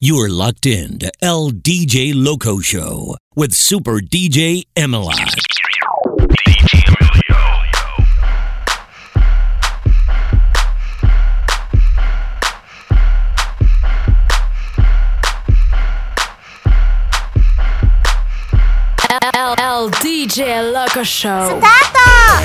You're 0.00 0.28
locked 0.28 0.64
in 0.64 1.00
to 1.00 1.10
LDJ 1.20 2.12
Loco 2.14 2.60
Show 2.60 3.16
with 3.34 3.52
Super 3.52 3.98
DJ 3.98 4.62
Emilot. 4.76 5.18
LDJ 19.58 20.72
Loco 20.72 21.02
Show. 21.02 21.58
Stato! 21.58 22.38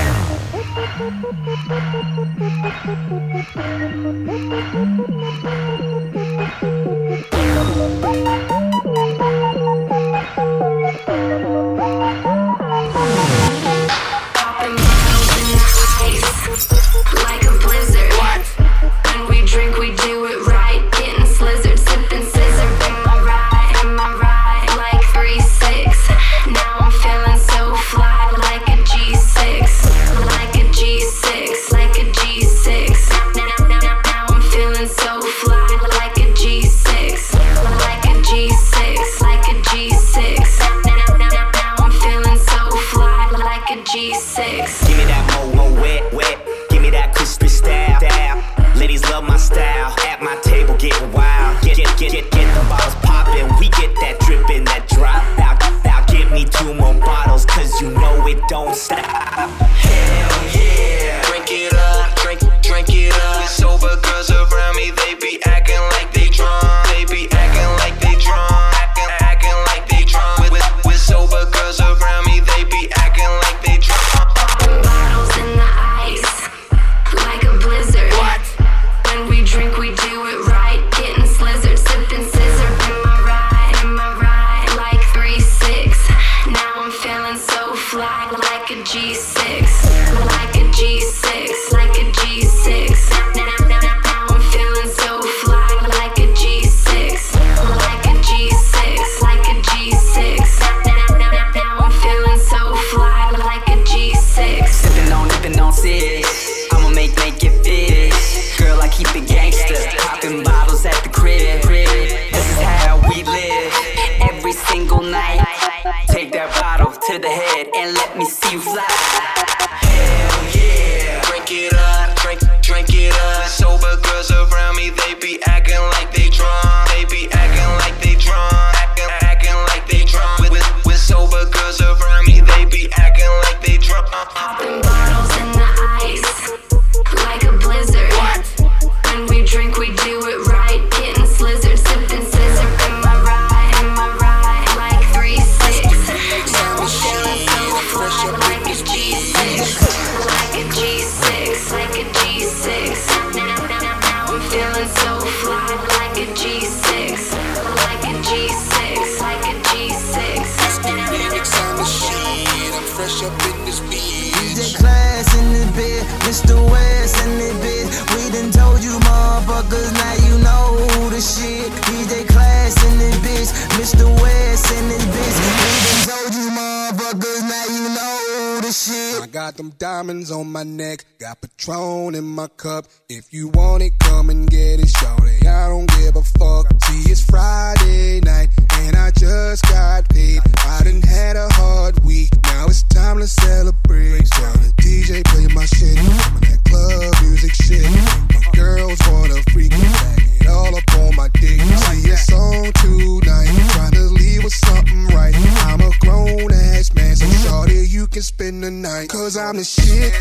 Patron 181.64 182.14
in 182.16 182.26
my 182.26 182.48
cup. 182.58 182.86
If 183.08 183.32
you 183.32 183.48
want 183.48 183.84
it, 183.84 183.94
come 184.00 184.30
and 184.30 184.50
get 184.50 184.82
it, 184.82 184.90
shorty. 184.90 185.48
I 185.48 185.70
don't 185.70 185.90
give 185.92 186.18
a 186.18 186.22
fuck. 186.22 186.68
See, 186.84 187.10
it's 187.10 187.22
Friday 187.22 188.20
night 188.20 188.50
and 188.80 188.98
I 188.98 189.12
just 189.12 189.64
got 189.64 190.10
paid. 190.10 190.42
I 190.58 190.84
done 190.84 191.02
had 191.02 191.38
a 191.38 191.48
hard 191.54 192.04
week. 192.04 192.32
Now 192.44 192.66
it's 192.66 192.84
time 192.84 193.20
to 193.20 193.28
celebrate. 193.28 194.28
So 194.28 194.44
the 194.60 194.74
DJ 194.82 195.24
play 195.24 195.48
my 195.56 195.66
shit. 195.66 195.98
I'm 196.00 196.40
that 196.42 196.60
club 196.68 197.16
music 197.24 197.54
shit. 197.54 197.90
My 198.34 198.44
girls 198.54 199.00
wanna 199.08 199.42
freak 199.54 199.72
it 199.72 200.48
all 200.48 200.76
up 200.76 200.84
on 201.00 201.16
my 201.16 201.30
dick. 201.30 201.62
See, 201.62 202.12
it's 202.12 202.30
on 202.34 202.74
tonight. 202.74 203.72
Try 203.72 203.90
to 203.92 204.04
leave 204.20 204.44
with 204.44 204.54
something 204.54 205.08
right. 205.16 205.34
I'm 205.68 205.80
a 205.80 205.92
grown 206.02 206.52
ass 206.52 206.63
romance. 207.04 207.22
Mm-hmm. 207.22 207.48
Shorty, 207.48 207.88
you 207.88 208.08
can 208.08 208.22
spend 208.22 208.64
the 208.64 208.72
night. 208.72 209.10
Cause 209.10 209.38
I'm 209.38 209.58
the 209.58 209.64
shit. 209.64 210.14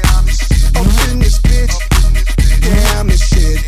Up 0.77 1.11
in 1.11 1.19
this 1.19 1.39
bitch. 1.39 1.75
Yeah, 2.63 3.01
I'm 3.01 3.07
the 3.07 3.17
shit. 3.17 3.59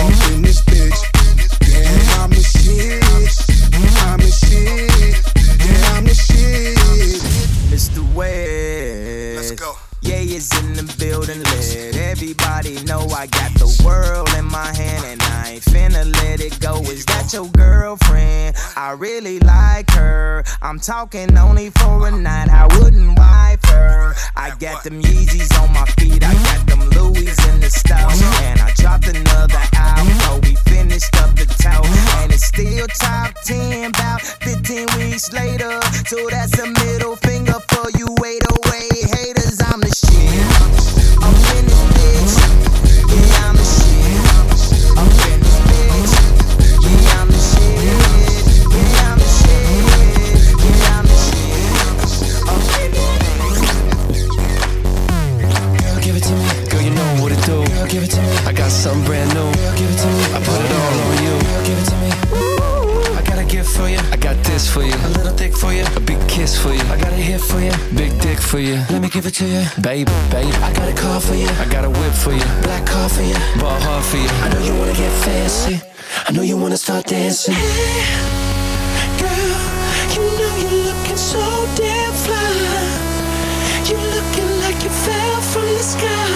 Up 0.00 0.32
in 0.32 0.42
this 0.42 0.62
bitch. 0.62 0.98
Yeah, 1.68 2.22
I'm 2.22 2.30
the 2.30 2.42
shit. 2.42 3.04
I'm 4.06 4.18
the 4.20 4.30
shit. 4.30 5.29
I 18.90 18.94
really 18.94 19.38
like 19.38 19.88
her. 19.92 20.42
I'm 20.60 20.80
talking 20.80 21.38
only 21.38 21.70
for 21.70 22.08
a 22.08 22.10
night, 22.10 22.48
I 22.48 22.66
wouldn't 22.76 23.16
wife 23.16 23.64
her. 23.66 24.14
I 24.34 24.50
got 24.58 24.82
them 24.82 25.00
Yeezys 25.00 25.56
on 25.62 25.72
my 25.72 25.84
feet, 25.96 26.24
I 26.24 26.34
got 26.34 26.66
them 26.66 26.80
Louis 26.90 27.30
in 27.50 27.60
the 27.60 27.70
stuff. 27.70 28.10
And 28.42 28.58
I 28.58 28.72
dropped 28.74 29.06
another 29.06 29.62
album, 29.76 30.40
we 30.42 30.56
finished 30.68 31.14
up 31.22 31.36
the 31.36 31.46
tow. 31.46 31.86
And 32.18 32.32
it's 32.32 32.46
still 32.46 32.88
top 32.88 33.32
10, 33.44 33.90
about 33.90 34.22
15 34.22 34.88
weeks 34.98 35.32
later. 35.32 35.80
So 36.06 36.28
that's 36.28 36.58
a 36.58 36.66
middle 36.66 37.14
finger 37.14 37.60
for 37.68 37.90
you, 37.96 38.08
wait 38.18 38.42
oh, 38.50 38.58
away 38.58 38.88
haters. 39.06 39.60
I'm 39.70 39.80
the 39.82 39.94
shit. 39.94 40.42
I'm 41.22 41.34
in 41.58 41.66
this 41.66 42.34
bitch. 42.34 42.39
give 57.90 58.04
it 58.04 58.10
to 58.10 58.22
me. 58.22 58.30
I 58.46 58.52
got 58.52 58.70
something 58.70 59.04
brand 59.04 59.34
new. 59.34 59.50
Girl, 59.50 59.74
give 59.74 59.90
it 59.90 59.98
to 59.98 60.06
me. 60.06 60.22
I 60.30 60.38
put 60.46 60.60
it 60.62 60.72
all 60.78 60.96
on 61.06 61.14
you. 61.26 61.34
Girl, 61.42 61.64
give 61.66 61.78
it 61.82 61.88
to 61.90 61.96
me. 61.98 62.10
Ooh, 62.38 63.18
I 63.18 63.22
got 63.26 63.38
a 63.42 63.44
gift 63.44 63.70
for 63.76 63.88
you. 63.88 63.98
I 64.14 64.16
got 64.16 64.36
this 64.44 64.70
for 64.70 64.82
you. 64.82 64.94
A 64.94 65.10
little 65.18 65.34
dick 65.34 65.54
for 65.56 65.72
you. 65.72 65.84
A 65.96 66.00
big 66.00 66.20
kiss 66.28 66.56
for 66.56 66.72
you. 66.72 66.82
I 66.86 66.96
got 66.96 67.12
a 67.12 67.22
hit 67.30 67.40
for 67.40 67.58
you. 67.58 67.72
Big 67.96 68.12
dick 68.20 68.38
for 68.38 68.60
you. 68.60 68.76
Let 68.90 69.02
me 69.02 69.08
give 69.08 69.26
it 69.26 69.34
to 69.42 69.46
you. 69.46 69.62
Baby, 69.82 70.12
baby. 70.30 70.54
I 70.62 70.72
got 70.72 70.88
a 70.88 70.94
car 70.94 71.20
for 71.20 71.34
you. 71.34 71.48
I 71.58 71.66
got 71.66 71.84
a 71.84 71.90
whip 71.90 72.14
for 72.14 72.32
you. 72.32 72.46
Black 72.62 72.86
car 72.86 73.08
for 73.08 73.22
you. 73.22 73.34
Ball 73.58 73.80
hard 73.80 74.04
for 74.04 74.18
you. 74.18 74.30
I 74.44 74.48
know 74.54 74.62
you 74.62 74.74
wanna 74.78 74.94
get 74.94 75.12
fancy. 75.26 75.82
I 76.28 76.32
know 76.32 76.42
you 76.42 76.56
wanna 76.56 76.76
start 76.76 77.06
dancing. 77.06 77.54
Hey, 77.54 78.06
girl, 79.18 79.62
you 80.14 80.22
know 80.38 80.54
you're 80.62 80.80
looking 80.90 81.16
so 81.16 81.42
damn 81.74 82.14
fly. 82.24 82.50
You're 83.88 84.08
looking 84.16 84.50
like 84.62 84.78
you 84.84 84.90
fell 84.90 85.40
from 85.52 85.66
the 85.74 85.82
sky. 85.82 86.29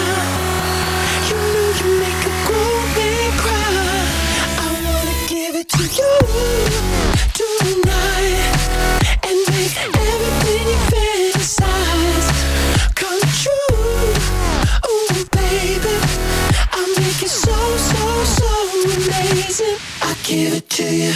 Give 20.25 20.55
it 20.55 20.69
to 20.69 20.83
you. 20.83 21.13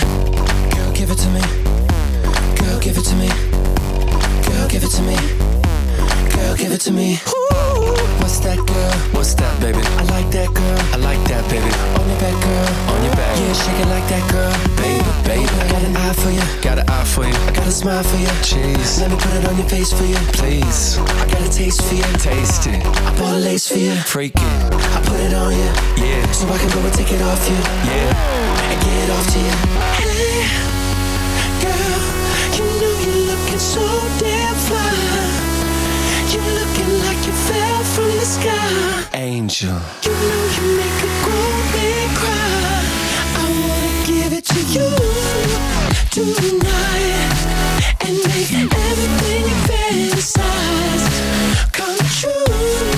Girl 0.71 0.93
give 0.93 1.09
it 1.09 1.17
to 1.17 1.29
me 1.29 1.41
Girl, 2.57 2.79
give 2.79 2.97
it 2.97 3.05
to 3.05 3.15
me. 3.15 3.27
Girl, 4.47 4.67
give 4.67 4.83
it 4.83 4.91
to 4.91 5.01
me. 5.01 5.58
Girl, 6.39 6.55
give 6.55 6.71
it 6.71 6.79
to 6.81 6.91
me. 6.91 7.19
Girl, 7.19 7.19
give 7.19 7.19
it 7.19 7.19
to 7.19 7.19
me. 7.19 7.19
Ooh, 7.27 7.99
what's 8.23 8.39
that, 8.39 8.57
girl? 8.63 8.93
What's 9.11 9.33
that, 9.35 9.53
baby? 9.59 9.83
I 9.99 10.03
like 10.15 10.31
that, 10.31 10.47
girl. 10.55 10.79
I 10.95 10.97
like 11.03 11.19
that, 11.27 11.43
baby. 11.51 11.67
On 11.99 12.05
your 12.07 12.19
back, 12.19 12.37
girl. 12.39 12.67
On 12.95 12.99
your 13.03 13.15
back. 13.19 13.35
Yeah, 13.35 13.53
shake 13.53 13.79
it 13.83 13.89
like 13.91 14.07
that, 14.07 14.23
girl. 14.31 14.53
Baby, 14.79 15.03
baby. 15.27 15.51
I 15.51 15.65
got 15.67 15.83
an 15.83 15.95
eye 15.99 16.15
for 16.15 16.31
you. 16.31 16.43
Got 16.63 16.79
an 16.79 16.87
eye 16.87 17.03
for 17.03 17.27
you. 17.27 17.35
I 17.35 17.51
got 17.51 17.67
a 17.67 17.71
smile 17.71 18.03
for 18.03 18.15
you. 18.15 18.31
Cheese. 18.39 19.03
Let 19.03 19.11
me 19.11 19.17
put 19.19 19.33
it 19.35 19.45
on 19.51 19.57
your 19.59 19.67
face 19.67 19.91
for 19.91 20.05
you. 20.07 20.15
Please. 20.31 20.97
I 21.19 21.27
got 21.27 21.43
a 21.43 21.51
taste 21.51 21.83
for 21.83 21.95
you. 21.95 22.07
Taste 22.23 22.67
it. 22.67 22.79
I 22.87 23.11
bought 23.19 23.35
a 23.35 23.41
lace 23.43 23.67
for 23.67 23.77
you. 23.77 23.95
Freak 24.07 24.35
it. 24.35 24.55
I 24.95 24.99
put 25.03 25.19
it 25.19 25.35
on 25.35 25.51
you. 25.51 25.71
Yeah. 25.99 26.23
So 26.31 26.47
I 26.47 26.57
can 26.57 26.71
go 26.71 26.79
and 26.79 26.93
take 26.95 27.11
it 27.11 27.21
off 27.21 27.43
you. 27.51 27.59
Yeah. 27.83 28.71
And 28.71 28.79
get 28.79 28.95
it 29.03 29.09
off 29.11 29.27
to 29.35 29.39
you. 29.43 29.55
Hey, 29.99 30.47
girl. 31.59 31.99
You 32.55 32.65
know 32.79 32.95
you're 33.03 33.23
looking 33.27 33.59
so 33.59 33.83
damn 34.23 34.55
fly. 34.55 35.18
You're 36.31 36.43
looking 36.43 36.93
like 37.05 37.25
you 37.25 37.33
fell 37.33 37.83
from 37.83 38.09
the 38.19 38.25
sky. 38.25 39.07
Angel. 39.13 39.79
You 40.05 40.11
know 40.11 40.45
you 40.55 40.77
make 40.77 40.99
a 41.01 41.11
grown 41.25 41.63
man 41.73 42.09
cry. 42.21 42.85
I 43.33 43.45
wanna 43.65 43.93
give 44.05 44.31
it 44.33 44.45
to 44.45 44.59
you 44.75 44.89
tonight 46.11 47.29
and 48.05 48.15
make 48.29 48.51
everything 48.51 49.41
you 49.49 49.57
fantasize 49.69 51.05
come 51.71 51.97
true. 52.19 52.88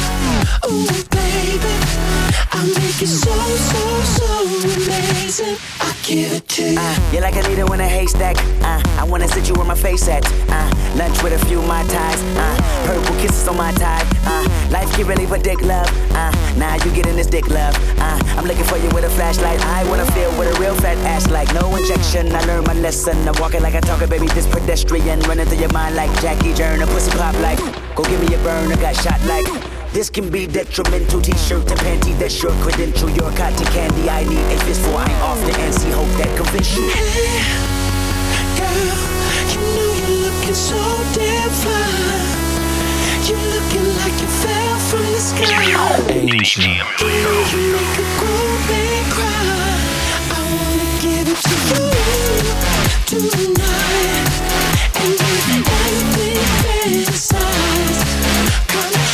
Uh, 6.54 7.10
you're 7.12 7.22
like 7.22 7.36
a 7.36 7.42
needle 7.48 7.74
in 7.74 7.80
a 7.80 7.88
haystack. 7.88 8.38
Uh, 8.62 8.82
I 9.00 9.04
wanna 9.04 9.28
sit 9.28 9.48
you 9.48 9.56
where 9.56 9.66
my 9.66 9.74
face 9.74 10.08
at. 10.08 10.24
Uh, 10.50 10.70
lunch 10.96 11.24
with 11.24 11.34
a 11.34 11.46
few 11.48 11.62
my 11.64 11.84
ties. 11.88 12.22
Uh, 12.38 12.86
purple 12.86 13.16
kisses 13.16 13.48
on 13.48 13.58
my 13.58 13.72
tie. 13.72 14.06
Uh, 14.26 14.48
life 14.70 14.92
can 14.96 15.08
really 15.08 15.26
predict 15.26 15.64
love. 15.64 15.88
Uh, 16.12 16.32
now 16.58 16.76
you 16.76 16.92
getting 16.92 17.16
this 17.16 17.28
dick 17.28 17.48
love. 17.50 17.76
Uh, 17.98 18.22
I'm 18.38 18.46
looking 18.46 18.66
for 18.66 18.78
you 18.78 18.90
with 18.90 19.04
a 19.04 19.10
flashlight. 19.10 19.60
I 19.66 19.84
wanna 19.90 20.06
feel 20.12 20.32
what 20.34 20.46
a 20.46 20.60
real 20.60 20.76
fat 20.76 20.98
ass 21.00 21.30
like. 21.32 21.52
No 21.56 21.76
injection. 21.76 22.36
I 22.36 22.46
learned 22.46 22.68
my 22.68 22.74
lesson. 22.76 23.18
I'm 23.28 23.34
walking 23.42 23.62
like 23.62 23.74
I 23.74 23.80
talk 23.80 24.02
it, 24.04 24.10
baby. 24.10 24.28
This 24.28 24.46
pedestrian 24.46 25.22
running 25.22 25.48
through 25.48 25.60
your 25.60 25.74
mind 25.74 25.96
like 25.96 26.12
Jackie 26.22 26.54
Joyner. 26.54 26.86
Pussy 26.86 27.10
pop 27.18 27.34
like. 27.40 27.58
Go 27.96 28.04
give 28.04 28.20
me 28.22 28.36
a 28.36 28.38
burn. 28.44 28.72
I 28.72 28.76
got 28.76 28.96
shot 28.96 29.20
like. 29.26 29.71
This 29.94 30.10
can 30.10 30.30
be 30.30 30.48
detrimental. 30.48 31.20
T-shirt 31.20 31.68
to 31.68 31.76
panty, 31.76 32.18
that's 32.18 32.42
your 32.42 32.54
credential. 32.64 33.10
Your 33.10 33.30
cotton 33.32 33.66
candy. 33.76 34.10
I 34.10 34.24
need 34.24 34.40
a 34.40 34.58
fist 34.64 34.80
for 34.82 34.96
I'm 34.96 35.22
off 35.22 35.40
the 35.44 35.52
NC. 35.52 35.92
Hope 35.92 36.08
that 36.16 36.32
convince 36.38 36.78
you. 36.78 36.88
Hey, 36.88 37.52
girl, 38.56 39.04
you 39.52 39.60
know 39.76 39.92
you're 40.00 40.32
looking 40.32 40.56
so 40.56 40.80
damn 41.12 41.52
fly. 41.60 42.24
You're 43.28 43.48
looking 43.52 43.88
like 44.00 44.16
you 44.16 44.32
fell 44.40 44.80
from 44.88 45.04
the 45.12 45.20
sky. 45.20 45.60
Angel. 46.08 46.64
You 46.64 47.12
know 47.28 47.44
you 47.52 47.76
make 47.76 47.96
a 48.00 48.08
grown 48.16 48.60
man 48.72 49.04
cry. 49.12 49.76
I 50.32 50.40
wanna 50.56 50.88
give 51.04 51.28
it 51.28 51.40
to 51.44 51.56
you 53.12 53.28
tonight 53.28 54.32
and 55.04 55.12
make 55.20 55.68
everything 55.68 56.48
fantasize 56.64 58.02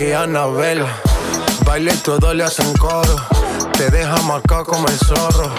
que 0.00 0.14
Anabel. 0.14 0.82
Baile 1.66 1.92
y 1.92 1.96
todo 1.98 2.32
le 2.32 2.42
hacen 2.42 2.72
coro. 2.78 3.16
Te 3.74 3.90
deja 3.90 4.16
marcado 4.22 4.64
como 4.64 4.88
el 4.88 4.98
zorro. 4.98 5.50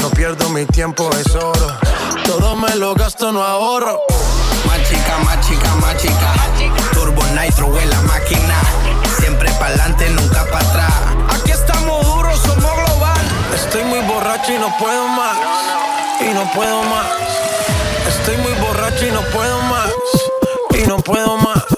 No 0.00 0.08
pierdo 0.10 0.48
mi 0.50 0.64
tiempo, 0.66 1.10
es 1.16 1.34
oro. 1.34 1.76
Todo 2.24 2.54
me 2.54 2.76
lo 2.76 2.94
gasto, 2.94 3.32
no 3.32 3.42
ahorro. 3.42 4.00
Más 4.66 4.88
chica, 4.88 5.18
más 5.24 5.44
chica, 5.44 5.74
más 5.80 5.96
chica. 5.96 6.32
Turbo 6.92 7.24
Nitro 7.42 7.76
en 7.76 7.90
la 7.90 8.00
máquina. 8.02 8.60
Siempre 9.18 9.50
pa'lante, 9.58 10.08
nunca 10.10 10.44
para 10.44 10.68
atrás. 10.68 10.92
Aquí 11.34 11.50
estamos 11.50 12.06
duros, 12.06 12.38
somos 12.38 12.72
global. 12.76 13.20
Estoy 13.52 13.82
muy 13.82 14.00
borracho 14.02 14.52
y 14.52 14.58
no 14.58 14.72
puedo 14.78 15.08
más. 15.08 15.36
Y 16.20 16.34
no 16.34 16.48
puedo 16.52 16.84
más. 16.84 17.08
Estoy 18.06 18.36
muy 18.36 18.52
borracho 18.60 19.06
y 19.08 19.10
no 19.10 19.22
puedo 19.32 19.60
más. 19.62 19.90
Y 20.70 20.86
no 20.86 20.98
puedo 20.98 21.36
más. 21.38 21.48
Más 21.48 21.77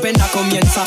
No 0.00 0.12
para 0.12 0.24
apenas 0.24 0.30
comienza. 0.30 0.84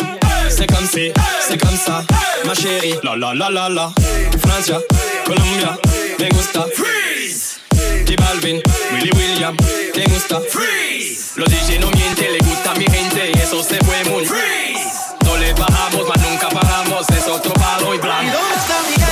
C'est 0.49 0.67
comme 0.67 0.87
si, 0.87 1.11
c'est 1.47 1.57
comme 1.57 1.77
ça, 1.77 2.03
ma 2.45 2.53
chérie. 2.53 2.95
La 3.03 3.15
la 3.15 3.33
la 3.33 3.49
la 3.49 3.69
la. 3.69 3.93
Francia, 4.39 4.79
Colombia, 5.25 5.77
me 6.19 6.29
gusta. 6.29 6.65
Freeze. 6.73 7.59
J 8.05 8.15
Balvin, 8.15 8.61
Willy 8.93 9.11
William, 9.15 9.55
te 9.93 10.03
gusta. 10.09 10.39
Freeze. 10.49 11.33
Los 11.37 11.49
DJ 11.49 11.79
no 11.79 11.89
mienten, 11.91 12.33
le 12.33 12.39
gusta 12.39 12.71
a 12.71 12.75
mi 12.75 12.85
gente 12.85 13.31
y 13.33 13.39
eso 13.39 13.63
se 13.63 13.77
fue 13.83 14.03
muy. 14.05 14.25
Freeze. 14.25 15.15
No 15.25 15.37
le 15.37 15.53
bajamos, 15.53 16.07
mas 16.07 16.21
nunca 16.21 16.49
paramos, 16.49 17.09
es 17.09 17.27
otro 17.27 17.53
palo 17.53 17.93
y 17.93 17.97
blanco. 17.99 18.23
¿Y 18.23 18.31
dónde 18.31 18.55
está 18.55 18.75
mi 18.89 19.02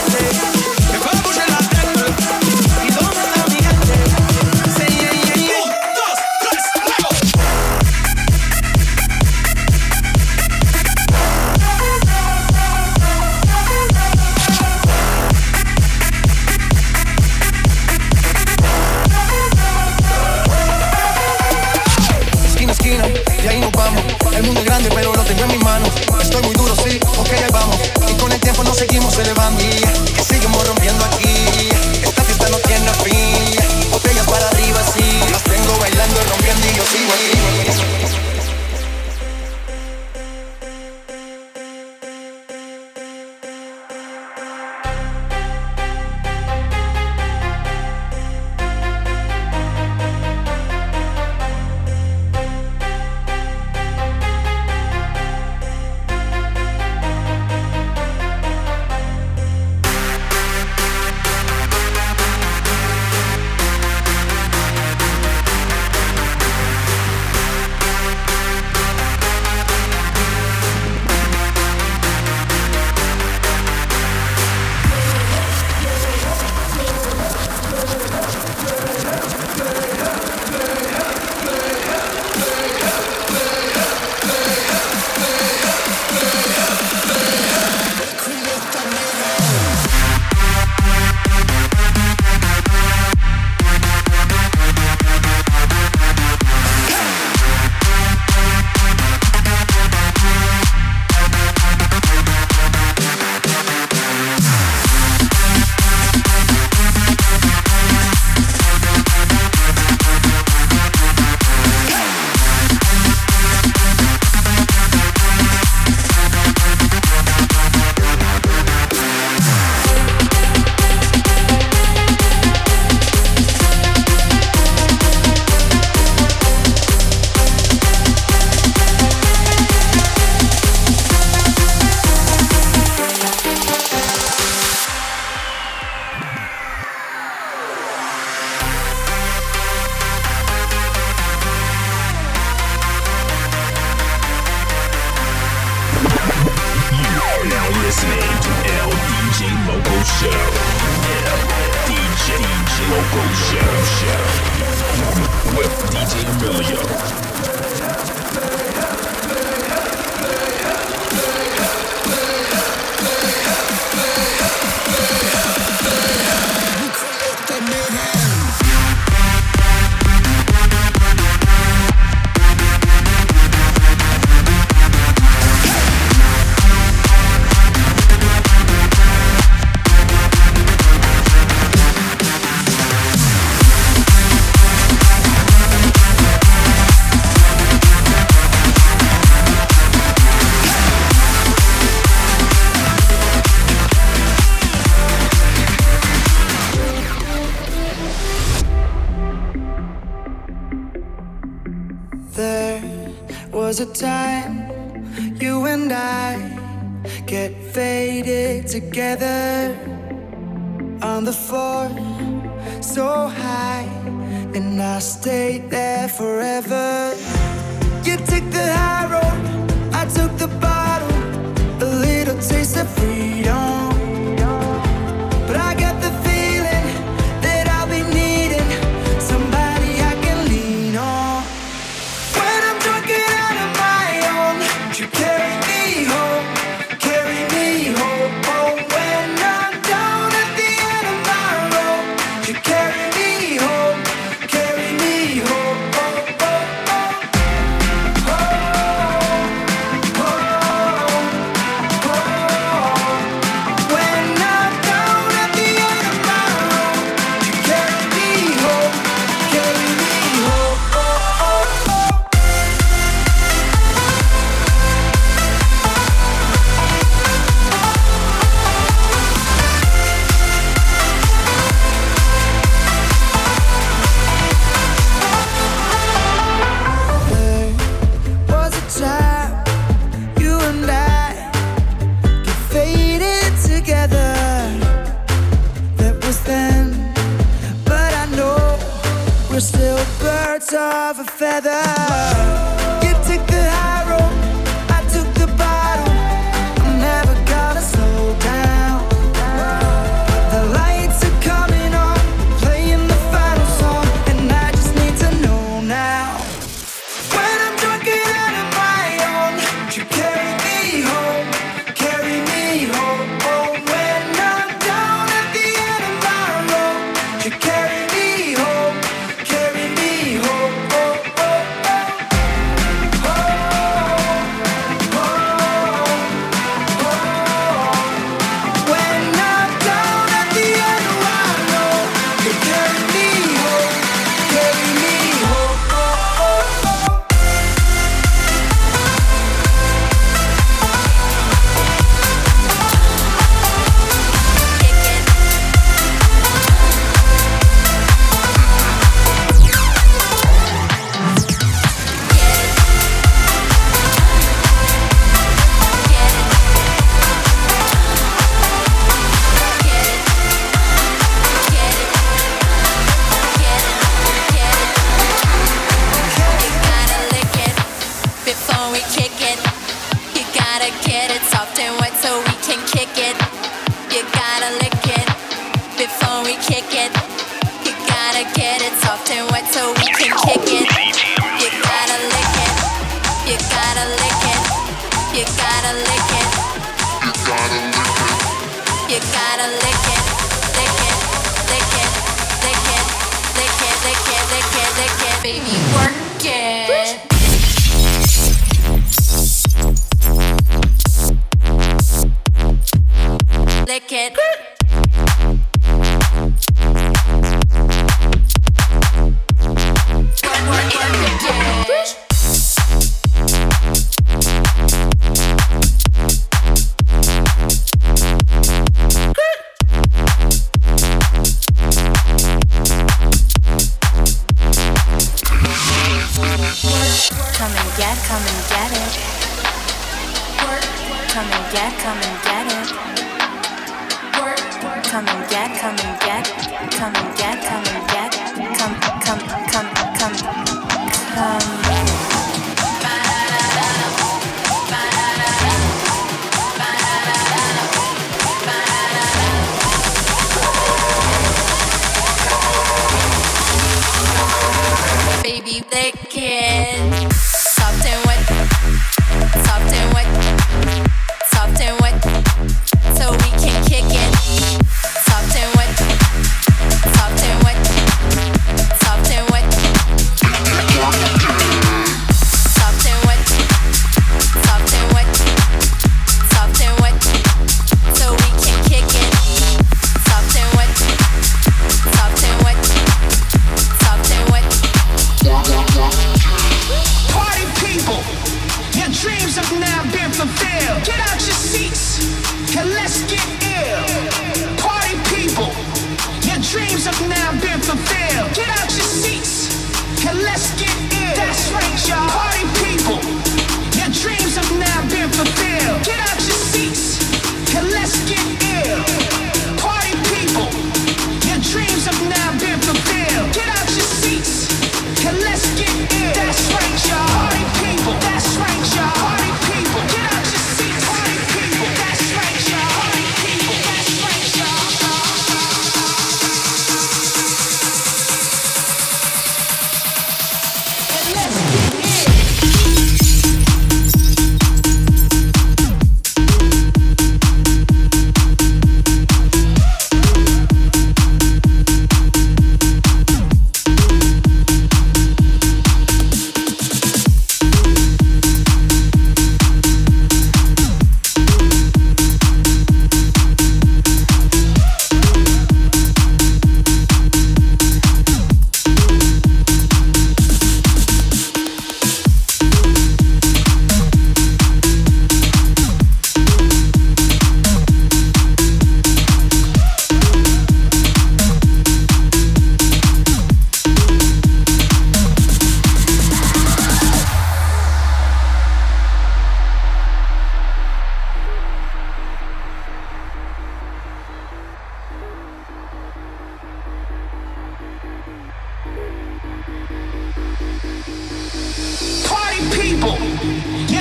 seguimos 28.82 29.16
elevando. 29.20 29.62
Y 29.64 30.14
que 30.14 30.24
seguimos 30.24 30.68
rompiendo 30.68 31.06
aquí. 31.06 31.70
Esta 32.04 32.24
fiesta 32.24 32.50
no 32.50 32.58
tiene 32.58 32.92
fin. 33.04 33.92
Botellas 33.92 34.26
para 34.26 34.48
arriba, 34.48 34.82
sí. 34.84 35.20
Las 35.32 35.44
tengo 35.44 35.78
bailando 35.78 36.20
rompiendo 36.24 36.66
y 36.66 36.78
yo 36.78 36.84
sigo 36.86 37.14
aquí. 37.14 37.81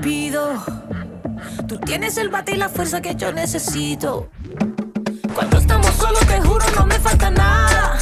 Tú 0.00 1.76
tienes 1.84 2.16
el 2.18 2.28
bate 2.28 2.52
y 2.52 2.56
la 2.56 2.68
fuerza 2.68 3.00
que 3.00 3.16
yo 3.16 3.32
necesito. 3.32 4.30
Cuando 5.34 5.58
estamos 5.58 5.92
solos, 5.96 6.20
te 6.20 6.40
juro, 6.40 6.64
no 6.76 6.86
me 6.86 6.94
falta 7.00 7.30
nada. 7.30 7.98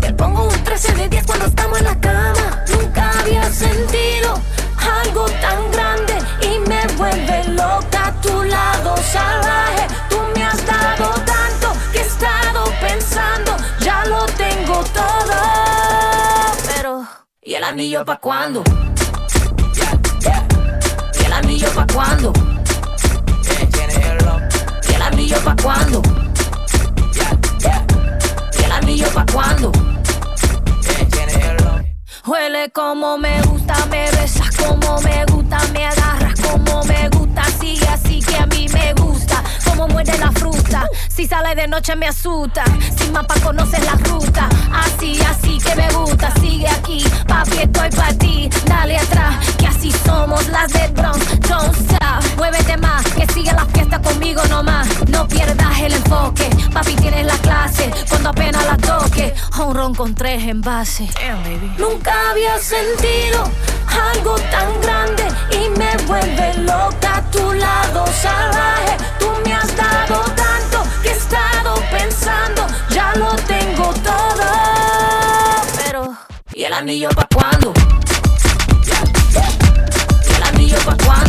Te 0.00 0.12
pongo 0.14 0.44
un 0.48 0.64
13 0.64 0.94
de 0.94 1.08
10 1.10 1.26
cuando 1.26 1.46
estamos 1.46 1.78
en 1.78 1.84
la 1.84 2.00
cama. 2.00 2.64
Nunca 2.72 3.10
había 3.20 3.44
sentido 3.52 4.40
algo 5.04 5.26
tan 5.26 5.70
grande 5.70 6.14
y 6.40 6.58
me 6.66 6.86
vuelve 6.96 7.44
loca 7.48 8.06
a 8.06 8.20
tu 8.22 8.42
lado 8.44 8.96
salvaje. 8.96 9.86
Tú 10.08 10.16
me 10.34 10.44
has 10.44 10.64
dado 10.64 11.10
tanto 11.26 11.72
que 11.92 11.98
he 11.98 12.02
estado 12.02 12.64
pensando, 12.80 13.54
ya 13.80 14.02
lo 14.06 14.24
tengo 14.26 14.82
todo. 14.94 15.34
Pero, 16.74 17.06
¿y 17.42 17.52
el 17.54 17.64
anillo 17.64 18.02
pa' 18.04 18.16
cuándo? 18.18 18.64
¿Y 21.46 21.48
el 21.48 21.62
anillo 21.62 21.70
pa' 21.74 21.86
cuándo? 21.92 22.32
¿Y 24.88 24.94
el 24.94 25.02
anillo 25.02 25.36
pa' 25.44 25.56
cuándo? 25.62 26.02
¿Y 28.58 28.64
el 28.64 28.72
anillo 28.72 29.06
pa' 29.14 29.26
cuándo? 29.32 29.72
Huele 32.26 32.70
como 32.72 33.16
me 33.16 33.40
gusta, 33.42 33.86
me 33.86 34.10
besas 34.10 34.56
como 34.56 35.00
me 35.02 35.24
gusta, 35.26 35.58
me 35.72 35.86
agarras 35.86 36.40
como 36.40 36.82
me 36.84 37.08
gusta, 37.10 37.44
sigue 37.60 37.86
así 37.86 38.18
que 38.20 38.36
a 38.36 38.46
mí 38.46 38.66
me 38.72 38.92
gusta, 38.94 39.44
como 39.64 39.86
muerde 39.86 40.18
la 40.18 40.32
fruta, 40.32 40.88
si 41.16 41.26
sale 41.26 41.54
de 41.54 41.66
noche 41.66 41.96
me 41.96 42.06
asusta, 42.06 42.62
sin 42.98 43.10
mapa 43.10 43.34
conoces 43.42 43.82
la 43.84 43.92
ruta, 43.92 44.50
así, 44.70 45.18
así 45.22 45.56
que 45.56 45.74
me 45.74 45.90
gusta, 45.92 46.30
sigue 46.40 46.68
aquí, 46.68 47.02
papi 47.26 47.56
estoy 47.62 47.90
para 47.90 48.12
ti, 48.18 48.50
dale 48.66 48.98
atrás, 48.98 49.34
que 49.56 49.66
así 49.66 49.90
somos 50.04 50.46
las 50.48 50.70
del 50.74 50.92
Bronx, 50.92 51.40
don't 51.40 51.74
stop, 51.74 52.22
muévete 52.36 52.76
más, 52.76 53.02
que 53.14 53.26
siga 53.32 53.54
la 53.54 53.64
fiesta 53.64 53.98
conmigo 54.02 54.44
nomás, 54.50 54.86
no 55.08 55.26
pierdas 55.26 55.80
el 55.80 55.94
enfoque, 55.94 56.50
papi 56.74 56.94
tienes 56.96 57.24
la 57.24 57.38
clase, 57.38 57.90
cuando 58.10 58.28
apenas 58.28 58.66
la 58.66 58.76
toque, 58.76 59.34
un 59.58 59.74
ron 59.74 59.94
con 59.94 60.14
tres 60.14 60.44
envases. 60.44 61.08
Nunca 61.78 62.12
había 62.30 62.58
sentido 62.58 63.50
algo 64.14 64.34
tan 64.50 64.80
grande 64.82 65.24
y 65.50 65.70
me 65.78 65.96
vuelve 66.06 66.54
loca. 66.58 67.16
A 67.16 67.30
tu 67.30 67.52
lado 67.54 68.04
salvaje. 68.08 68.96
Tú 69.18 69.26
me 69.44 69.54
has 69.54 69.74
dado 69.74 70.22
pensando, 72.36 72.66
ya 72.90 73.14
lo 73.16 73.34
tengo 73.46 73.92
todo. 74.02 74.44
Pero, 75.84 76.16
¿y 76.54 76.64
el 76.64 76.72
anillo 76.72 77.08
pa' 77.10 77.28
cuándo? 77.34 77.72
¿Y 80.28 80.34
el 80.34 80.42
anillo 80.42 80.78
pa' 80.84 80.96
cuándo? 81.04 81.25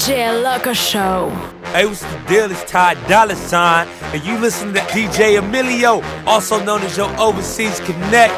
DJ 0.00 0.42
Loco 0.42 0.72
Show. 0.72 1.28
Hey, 1.74 1.84
what's 1.84 2.00
the 2.00 2.18
deal? 2.26 2.50
It's 2.50 2.64
Ty 2.64 2.94
Dolla 3.06 3.34
$ign, 3.34 3.86
and 4.14 4.24
you 4.24 4.38
listen 4.38 4.72
to 4.72 4.80
DJ 4.96 5.36
Emilio, 5.36 6.00
also 6.24 6.56
known 6.64 6.80
as 6.80 6.96
your 6.96 7.10
Overseas 7.20 7.80
Connect. 7.80 8.32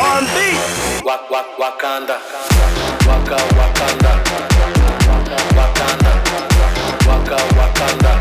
R&B. 0.00 0.56
Wak 1.04 1.28
wak 1.30 1.46
Wakanda. 1.60 2.16
Waka 3.04 3.36
Wakanda. 3.60 4.24
Wakanda. 5.52 6.12
Waka 7.04 7.36
Wakanda. 7.60 8.12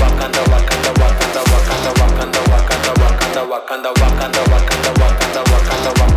Wakanda 0.00 0.40
Wakanda 0.48 0.90
Wakanda 0.96 1.40
Wakanda 1.52 1.92
Wakanda 2.00 2.40
Wakanda 2.40 2.40
Wakanda 2.48 2.92
Wakanda 2.96 3.42
Wakanda 3.44 3.90
Wakanda 3.92 3.92
Wakanda 3.92 3.92
Wakanda 3.92 4.40
Wakanda 4.48 4.92
Wakanda 4.96 5.40
Wakanda 5.44 6.11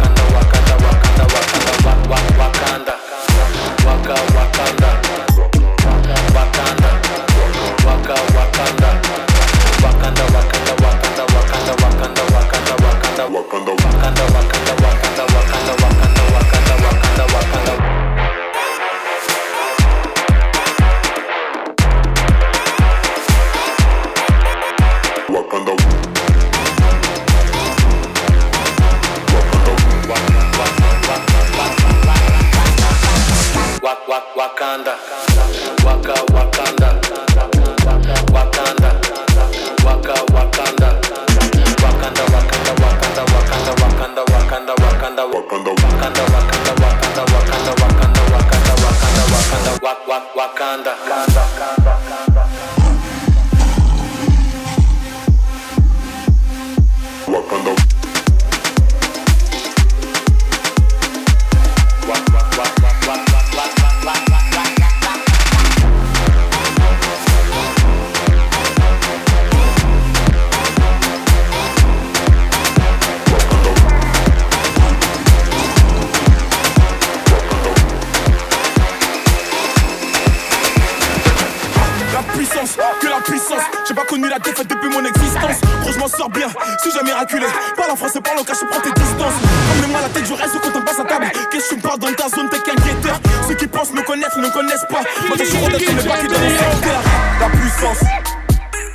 mon 84.95 85.05
existence. 85.05 85.59
Gros, 85.81 85.91
je 85.91 85.99
m'en 85.99 86.07
sors 86.07 86.29
bien, 86.29 86.47
si 86.81 86.89
j'ai 86.91 87.03
miraculé. 87.03 87.45
Parle 87.75 87.91
en 87.91 87.95
français, 87.95 88.21
parle 88.21 88.39
en 88.39 88.43
cash, 88.43 88.57
prends 88.69 88.81
tes 88.81 88.91
distances. 88.91 89.33
Comme 89.81 89.91
la 89.91 90.09
tête, 90.09 90.25
je 90.25 90.33
reste 90.33 90.59
quand 90.61 90.79
on 90.79 90.81
passe 90.81 90.99
à 90.99 91.03
table. 91.03 91.31
Qu'est-ce 91.51 91.69
que 91.69 91.69
tu 91.69 91.75
me 91.75 91.81
parles 91.81 91.99
dans 91.99 92.13
ta 92.13 92.29
zone, 92.29 92.49
t'es 92.49 92.59
qu'un 92.59 92.75
guetteur. 92.75 93.19
Ceux 93.47 93.55
qui 93.55 93.67
pensent 93.67 93.93
me 93.93 94.01
connaissent, 94.01 94.37
ne 94.37 94.49
connaissent 94.49 94.85
pas. 94.89 95.01
Moi, 95.27 95.37
je 95.39 95.43
suis 95.43 95.57
rodé 95.57 95.79
sur 95.79 95.93
les 95.93 96.03
papiers 96.03 96.27
dans 96.27 96.39
mon 96.39 96.49
secteur. 96.49 97.01
La 97.39 97.49
puissance, 97.49 98.09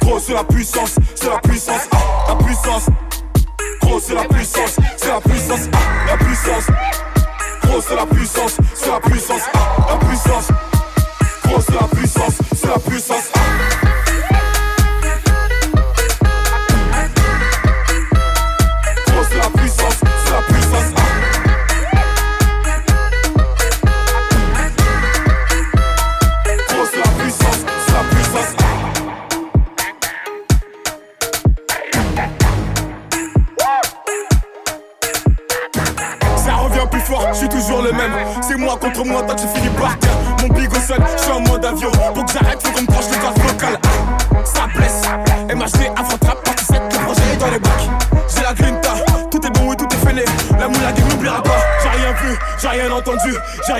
gros, 0.00 0.18
c'est 0.18 0.34
la 0.34 0.44
puissance, 0.44 0.94
c'est 1.14 1.28
la 1.28 1.38
puissance, 1.38 1.82
ah, 1.92 1.98
la 2.28 2.34
puissance. 2.36 2.86
Gros, 3.82 4.00
c'est 4.00 4.14
la 4.14 4.24
puissance, 4.24 4.76
c'est 4.96 5.08
la 5.08 5.20
puissance, 5.20 5.39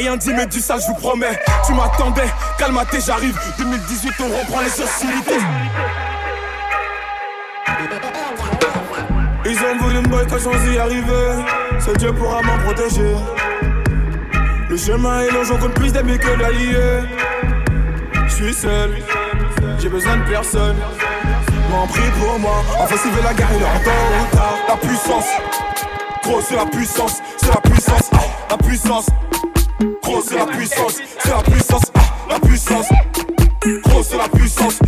rien 0.01 0.16
dit, 0.16 0.32
mais 0.32 0.46
du 0.46 0.61
ça, 0.61 0.78
je 0.78 0.86
vous 0.86 0.94
promets. 0.94 1.38
Tu 1.66 1.74
m'attendais, 1.74 2.30
calmaté, 2.59 2.98
j'arrive. 3.05 3.38
2018, 3.59 4.12
on 4.20 4.38
reprend 4.38 4.61
les 4.61 4.70
sociétés. 4.70 5.40
Ils 9.44 9.59
ont 9.59 9.78
voulu 9.78 10.01
me 10.01 10.09
boy 10.09 10.26
quand 10.26 10.70
y 10.72 10.78
arriver. 10.78 11.44
C'est 11.78 11.96
Dieu 11.98 12.12
pourra 12.12 12.40
m'en 12.42 12.59
protéger. 12.59 13.14
Le 14.68 14.76
chemin 14.76 15.20
est 15.20 15.30
long, 15.30 15.44
j'en 15.44 15.59
compte 15.59 15.74
plus 15.74 15.92
d'amis 15.92 16.18
que 16.18 16.38
d'alliés. 16.38 17.07
Je 18.26 18.34
suis 18.34 18.55
seul, 18.55 18.96
j'ai 19.78 19.88
besoin 19.88 20.16
de 20.16 20.30
personne. 20.30 20.76
M'en 21.70 21.86
prie 21.86 22.11
pour 22.20 22.38
moi. 22.38 22.62
Enfin, 22.78 22.96
s'il 22.96 23.11
veut 23.12 23.22
la 23.22 23.34
guerre, 23.34 23.48
il 23.55 23.62
est 23.62 23.64
en 23.64 23.84
temps 23.84 24.36
tard. 24.36 24.55
La 24.68 24.76
puissance, 24.76 25.26
gros, 26.22 26.40
c'est 26.40 26.57
la 26.57 26.66
puissance, 26.66 27.20
c'est 27.36 27.48
la 27.48 27.61
puissance, 27.61 28.11
ah, 28.12 28.18
la 28.51 28.57
puissance. 28.57 29.07
Gros, 30.11 30.22
c'est 30.22 30.36
la 30.36 30.46
puissance, 30.46 31.00
c'est 31.20 31.30
la 31.30 31.42
puissance, 31.42 31.82
ah, 31.94 32.00
la 32.28 32.40
puissance. 32.40 32.88
Gros, 33.84 34.02
c'est 34.02 34.16
la 34.16 34.28
puissance, 34.28 34.80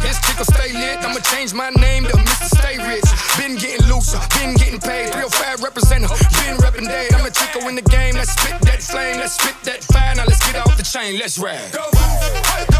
this 0.00 0.20
chick'll 0.20 0.44
stay 0.44 0.72
lit. 0.72 1.04
I'ma 1.04 1.20
change 1.20 1.54
my 1.54 1.70
name 1.70 2.04
to 2.04 2.16
Mr. 2.16 2.46
Stay 2.58 2.76
Rich. 2.78 3.08
Been 3.38 3.56
getting 3.56 3.86
looser, 3.86 4.18
been 4.38 4.54
getting 4.54 4.80
paid. 4.80 5.12
305 5.12 5.62
representative, 5.62 6.18
been 6.42 6.56
reppin' 6.58 6.86
day. 6.86 7.08
I'm 7.14 7.24
a 7.24 7.30
chico 7.30 7.68
in 7.68 7.74
the 7.74 7.82
game. 7.82 8.14
Let's 8.14 8.32
spit 8.32 8.60
that 8.62 8.82
flame, 8.82 9.18
let's 9.18 9.34
spit 9.34 9.56
that 9.64 9.84
fire. 9.84 10.14
Now 10.14 10.24
let's 10.26 10.44
get 10.46 10.56
off 10.56 10.76
the 10.76 10.84
chain, 10.84 11.18
let's 11.18 11.38
ride. 11.38 11.72
The 11.72 11.78
roof, 11.78 12.68
the 12.68 12.75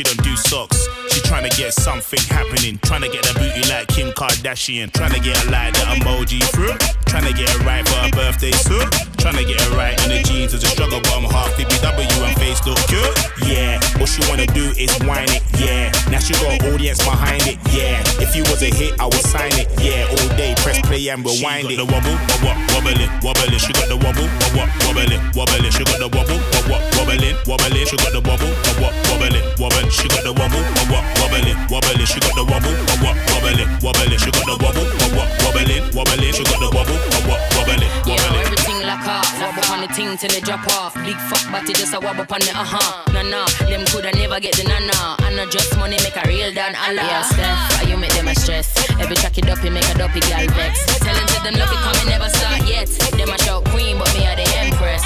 she 0.00 0.14
don't 0.14 0.24
do 0.24 0.36
socks. 0.36 0.88
She 1.10 1.20
tryna 1.20 1.54
get 1.56 1.74
something 1.74 2.20
happening. 2.28 2.78
Tryna 2.78 3.12
get 3.12 3.28
a 3.30 3.34
booty 3.34 3.68
like 3.68 3.88
Kim 3.88 4.10
Kardashian. 4.12 4.90
Tryna 4.90 5.22
get 5.22 5.36
her 5.36 5.50
like 5.50 5.74
the 5.74 5.80
emoji 5.80 6.42
fruit. 6.54 6.80
Tryna 7.04 7.36
get 7.36 7.50
her 7.50 7.64
right 7.66 7.86
for 7.86 7.96
her 7.96 8.10
birthday 8.10 8.52
suit. 8.52 9.09
Tryna 9.20 9.44
get 9.46 9.60
her 9.60 9.76
right 9.76 9.96
in 10.04 10.08
the 10.16 10.22
jeans 10.24 10.54
as 10.54 10.64
a 10.64 10.66
struggle 10.66 11.00
bum. 11.12 11.24
Half 11.24 11.52
BBW 11.56 12.08
and 12.24 12.36
face 12.40 12.64
look 12.66 12.78
cute. 12.88 13.04
Yeah, 13.46 13.76
what 14.00 14.08
she 14.08 14.24
wanna 14.30 14.46
do 14.46 14.72
is 14.80 14.90
whine 15.04 15.28
it. 15.28 15.42
Yeah, 15.60 15.92
now 16.10 16.18
she 16.20 16.32
got 16.40 16.64
audience 16.64 17.04
behind 17.04 17.44
it. 17.46 17.58
Yeah, 17.68 18.00
if 18.24 18.34
you 18.34 18.42
was 18.48 18.62
a 18.62 18.72
hit, 18.72 18.96
I 18.98 19.04
would 19.04 19.20
sign 19.28 19.52
it. 19.60 19.68
Yeah, 19.80 20.08
all 20.08 20.28
day 20.40 20.54
press 20.64 20.80
play 20.88 21.04
and 21.08 21.20
rewind 21.20 21.68
it. 21.68 21.76
The 21.76 21.84
wobble, 21.84 22.16
wobble, 22.16 22.48
what, 22.48 22.56
wobbling, 22.72 23.12
wobbling. 23.20 23.60
She 23.60 23.72
got 23.76 23.88
the 23.92 23.96
wobble, 24.00 24.24
what, 24.24 24.52
what, 24.56 24.68
wobbling, 24.88 25.20
wobbling. 25.36 25.68
She 25.68 25.84
got 25.84 26.00
the 26.00 26.08
wobble, 26.08 26.40
what, 26.40 26.64
what, 26.72 26.82
wobbling, 26.96 27.36
wobbling. 27.44 27.84
She 27.84 27.96
got 28.00 28.12
the 28.16 28.22
wobble, 28.24 28.48
what, 28.48 28.78
what, 28.80 28.94
wobbling, 29.12 29.44
wobbling. 29.60 29.90
She 29.92 30.08
got 30.08 30.24
the 30.24 30.32
wobble, 30.32 30.64
what, 30.64 30.88
what, 30.88 31.04
wobbling, 31.20 31.58
wobbling. 31.68 32.08
She 32.08 32.18
got 32.24 32.32
the 32.32 32.44
wobble, 32.48 32.72
what, 32.72 33.00
what, 33.04 33.16
wobbling, 33.36 33.68
wobbling. 33.84 34.16
She 34.16 34.30
got 34.32 34.46
the 34.48 34.56
wobble, 34.56 34.86
what, 34.88 35.10
what, 35.12 35.28
wobbling, 35.44 35.84
wobbling. 35.92 36.32
She 36.32 36.42
got 36.48 36.58
the 36.64 36.70
wobble, 36.72 36.96
what, 36.96 37.22
what, 37.28 37.40
wobbling, 37.60 37.84
Yeah, 38.08 38.16
wobbling. 38.16 38.40
everything 38.48 38.80
like 38.88 39.04
off. 39.10 39.26
Wobble 39.42 39.62
up 39.66 39.70
on 39.74 39.80
the 39.82 39.88
ting 39.90 40.16
till 40.16 40.30
they 40.30 40.40
drop 40.40 40.62
off. 40.78 40.94
Big 41.02 41.18
fuck 41.26 41.42
body 41.50 41.74
just 41.74 41.94
a 41.94 41.98
wobble 41.98 42.22
up 42.22 42.32
on 42.32 42.40
the 42.40 42.52
uh 42.54 42.62
huh. 42.62 43.02
Nah 43.12 43.26
nah, 43.26 43.46
them 43.66 43.82
coulda 43.90 44.14
never 44.14 44.38
get 44.38 44.54
the 44.54 44.64
nah 44.70 44.78
nah. 44.78 45.26
And 45.26 45.36
not 45.36 45.50
just 45.50 45.74
money 45.76 45.98
make 46.06 46.16
a 46.16 46.24
real 46.30 46.54
dan 46.54 46.78
Allah. 46.78 47.02
Yeah, 47.02 47.22
Steph, 47.26 47.88
you 47.90 47.96
make 47.98 48.14
them 48.14 48.28
a 48.28 48.34
stress. 48.34 48.70
Every 49.02 49.16
track 49.16 49.36
it 49.38 49.50
up, 49.50 49.58
you 49.64 49.70
make 49.70 49.88
a 49.90 49.94
dopey 49.98 50.22
gal 50.22 50.46
vex. 50.54 50.86
Telling 51.02 51.28
to 51.34 51.38
them 51.42 51.54
lucky 51.58 51.76
come, 51.82 51.98
it 51.98 52.08
never 52.08 52.30
start 52.30 52.62
yet. 52.70 52.88
Them 53.18 53.34
a 53.34 53.38
shout 53.42 53.66
queen, 53.74 53.98
but 53.98 54.08
me 54.14 54.26
are 54.30 54.38
the 54.38 54.46
empress. 54.62 55.02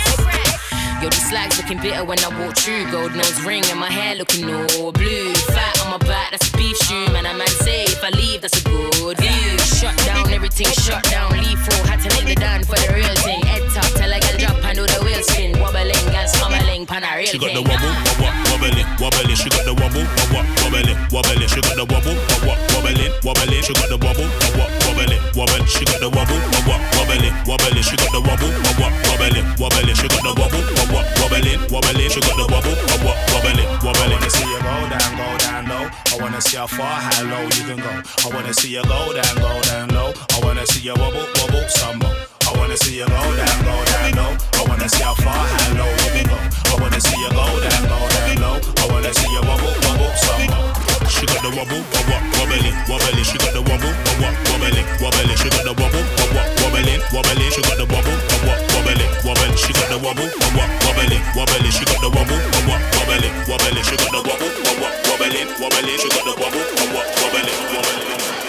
Yo, 1.02 1.08
the 1.10 1.16
slag's 1.16 1.56
looking 1.58 1.78
bitter 1.80 2.04
when 2.04 2.18
I 2.24 2.28
walk 2.40 2.56
through. 2.56 2.90
Gold 2.90 3.14
nose 3.14 3.40
ring 3.42 3.64
and 3.70 3.78
my 3.78 3.90
hair 3.90 4.14
looking 4.14 4.48
all 4.48 4.92
blue. 4.92 5.34
Fat 5.52 5.80
on 5.84 5.90
my 5.90 5.98
back, 5.98 6.30
that's 6.30 6.48
a 6.48 6.56
beef 6.56 6.76
shoe. 6.78 7.06
Man, 7.12 7.26
a 7.26 7.34
man 7.34 7.48
say 7.64 7.84
if 7.84 8.02
I 8.02 8.10
leave, 8.10 8.40
that's 8.40 8.60
a 8.60 8.64
good 8.64 9.18
view. 9.18 9.58
Shut 9.78 9.96
down, 10.06 10.32
everything 10.32 10.68
shut 10.68 11.02
down. 11.04 11.32
Leave 11.32 11.58
full, 11.60 11.84
had 11.84 12.00
to 12.00 12.08
make 12.16 12.26
the 12.26 12.36
done 12.40 12.64
for 12.64 12.76
the 12.76 12.94
real 12.94 13.14
thing. 13.26 13.40
Head 13.44 13.62
top, 13.74 13.84
tell 13.98 14.12
a 14.12 14.18
girl 14.20 14.38
drop 14.38 14.64
and 14.64 14.76
do 14.78 14.86
the 14.86 15.00
wheel 15.04 15.22
spin. 15.22 15.58
Wobbling, 15.60 16.04
girl 16.08 16.28
scumbling, 16.28 16.86
pan 16.86 17.04
a 17.04 17.16
real 17.16 17.26
She 17.26 17.38
got 17.38 17.52
the 17.52 17.62
wobble, 17.62 17.94
what, 18.22 18.34
wobbling, 18.48 18.88
wobbling. 19.00 19.36
She 19.36 19.48
got 19.50 19.64
the 19.66 19.74
wobble, 19.74 20.04
what, 20.32 20.46
wobbling, 20.62 20.88
wobbling. 21.12 21.48
She 21.48 21.60
got 21.60 21.76
the 21.76 21.84
wobble, 21.84 22.16
what, 22.48 22.58
wobbling, 22.72 23.12
wobbling. 23.24 23.64
She 23.64 23.74
got 23.74 23.88
the 23.92 23.98
wobble, 23.98 24.28
what, 24.56 24.70
wobbling, 24.88 25.20
wobbling. 25.36 25.66
She 25.68 25.84
got 25.84 26.00
the 26.00 26.08
wobble, 26.08 26.40
what, 26.64 26.80
wobbling, 26.96 27.34
wobbling. 27.44 27.84
She 27.84 27.96
got 27.96 28.10
the 28.12 28.20
wobble, 28.24 28.52
what, 28.80 28.92
wobbling, 29.10 29.44
wobbling. 29.60 29.96
She 29.96 30.08
got 30.08 30.22
the 30.22 30.32
wobble, 30.38 30.64
what, 30.92 31.06
wobbling, 31.20 31.60
wobbling. 31.70 32.10
She 32.10 32.20
got 32.20 32.36
the 32.36 32.46
wobble, 32.50 32.74
what, 32.74 33.00
what, 33.04 33.18
wobbling, 33.32 33.68
wobbling. 33.84 34.18
wanna 34.18 34.30
see 34.30 34.48
you 34.48 34.60
go 34.60 34.74
down, 34.90 35.10
go 35.16 35.28
down 35.38 35.62
low. 35.68 35.84
I 35.86 36.14
wanna 36.20 36.40
see 36.40 36.56
how 36.56 36.66
far, 36.66 37.00
how 37.00 37.22
low 37.24 37.42
you 37.42 37.64
can 37.68 37.78
go. 37.78 37.92
I 38.24 38.28
wanna 38.34 38.52
see 38.54 38.72
you 38.74 38.82
go 38.84 39.12
down, 39.12 39.34
go 39.36 39.52
down 39.62 39.88
low. 39.90 40.12
I 40.34 40.38
wanna 40.42 40.66
see 40.66 40.80
you 40.80 40.94
wobble, 40.94 41.26
wobble, 41.38 41.68
some 41.68 41.98
more. 41.98 42.14
I 42.46 42.52
wanna 42.58 42.76
see 42.76 42.98
you 42.98 43.06
go 43.06 43.22
down, 43.36 43.56
go 43.64 43.76
down 43.84 44.10
low. 44.18 44.32
I 44.32 44.62
wanna 44.68 44.88
see 44.88 45.02
how 45.02 45.14
far, 45.14 45.32
how 45.32 45.78
low 45.78 45.90
you 45.90 46.10
can 46.12 46.26
go. 46.28 46.38
I 46.38 46.74
wanna 46.80 47.00
see 47.00 47.18
you 47.20 47.30
go 47.30 47.46
down, 47.60 47.82
go 47.88 47.98
down 48.14 48.36
low. 48.42 48.56
I 48.82 48.84
wanna 48.92 49.12
see 49.14 49.30
you 49.32 49.42
wobble, 49.42 49.74
wobble, 49.84 50.12
some 50.16 50.46
more. 50.48 50.83
She 51.08 51.26
got 51.26 51.40
the 51.44 51.50
wobble, 51.52 51.82
what, 52.08 52.22
wobbling, 52.36 52.76
wobbling. 52.88 53.24
She 53.24 53.36
got 53.38 53.52
the 53.52 53.62
wobble, 53.62 53.92
what, 54.20 54.34
wobbling, 54.48 54.86
wobbling. 55.00 55.36
She 55.36 55.48
got 55.52 55.64
the 55.64 55.74
wobble, 55.76 56.04
what, 56.32 56.48
wobbling, 56.60 57.00
wobbling. 57.12 57.50
She 57.52 57.62
got 57.62 57.76
the 57.76 57.86
wobble, 57.86 58.16
what, 58.46 58.58
wobbling, 58.72 59.12
wobbling. 59.24 59.54
She 59.56 59.72
got 59.72 59.88
the 59.88 59.98
wobble, 60.00 60.28
what, 60.56 60.70
wobbling, 60.84 61.22
wobbling. 61.36 61.72
She 61.72 61.84
got 61.84 62.00
the 62.00 62.10
wobble, 62.10 62.40
what, 62.68 62.80
wobbling, 62.96 63.34
wobbling. 63.48 63.84
She 63.84 63.96
got 63.96 64.10
the 64.12 64.20
wobble, 64.24 64.50
what, 64.80 64.94
wobbling, 65.08 65.48
wobbling. 65.60 65.98
She 66.00 66.08
got 66.08 66.24
the 66.24 66.34
wobble, 66.40 66.64
what, 66.94 67.06
wobbling, 67.20 67.58
wobbling. 67.72 68.00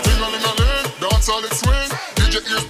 Ting-a-ling-a-ling, 0.06 0.86
dance 1.02 1.28
all 1.30 1.44
it 1.44 1.54
swing. 1.54 1.90
DJ 2.16 2.40
ears 2.52 2.66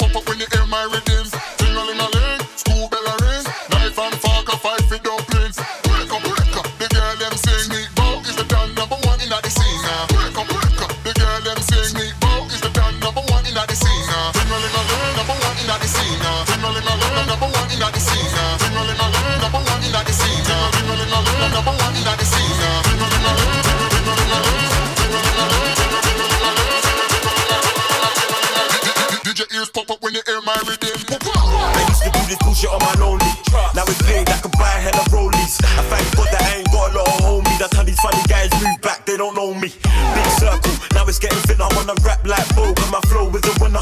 pop 29.74 29.89
up 29.89 30.01
when 30.01 30.13
you 30.13 30.22
hear 30.26 30.41
my 30.41 30.57
rhythm. 30.68 30.91
I 30.91 31.82
used 31.88 32.03
to 32.03 32.11
do 32.11 32.22
this 32.28 32.38
bullshit 32.43 32.70
on 32.70 32.80
my 32.80 32.93
lonely. 32.99 33.32
Now 33.74 33.88
it's 33.88 34.01
paid, 34.03 34.28
I 34.30 34.38
can 34.38 34.51
buy 34.59 34.70
hella 34.84 35.03
rollies. 35.09 35.57
I 35.63 35.84
thank 35.89 36.05
God 36.16 36.28
that 36.32 36.43
I 36.43 36.59
ain't 36.59 36.72
got 36.72 36.91
a 36.91 36.97
lot 36.99 37.07
of 37.07 37.18
homies. 37.26 37.57
That's 37.59 37.76
how 37.76 37.84
these 37.84 37.99
funny 37.99 38.22
guys 38.28 38.51
move 38.61 38.80
back, 38.82 39.05
they 39.05 39.18
don't 39.18 39.36
know 39.36 39.53
me. 39.53 39.72
Big 39.72 40.30
circle, 40.38 40.76
now 40.93 41.07
it's 41.07 41.20
getting 41.20 41.39
thinner. 41.49 41.66
I 41.66 41.72
wanna 41.76 41.95
rap 42.03 42.22
like 42.28 42.47
Bo, 42.55 42.74
cause 42.74 42.91
my 42.91 43.01
flow 43.09 43.32
is 43.34 43.45
a 43.47 43.53
winner. 43.63 43.82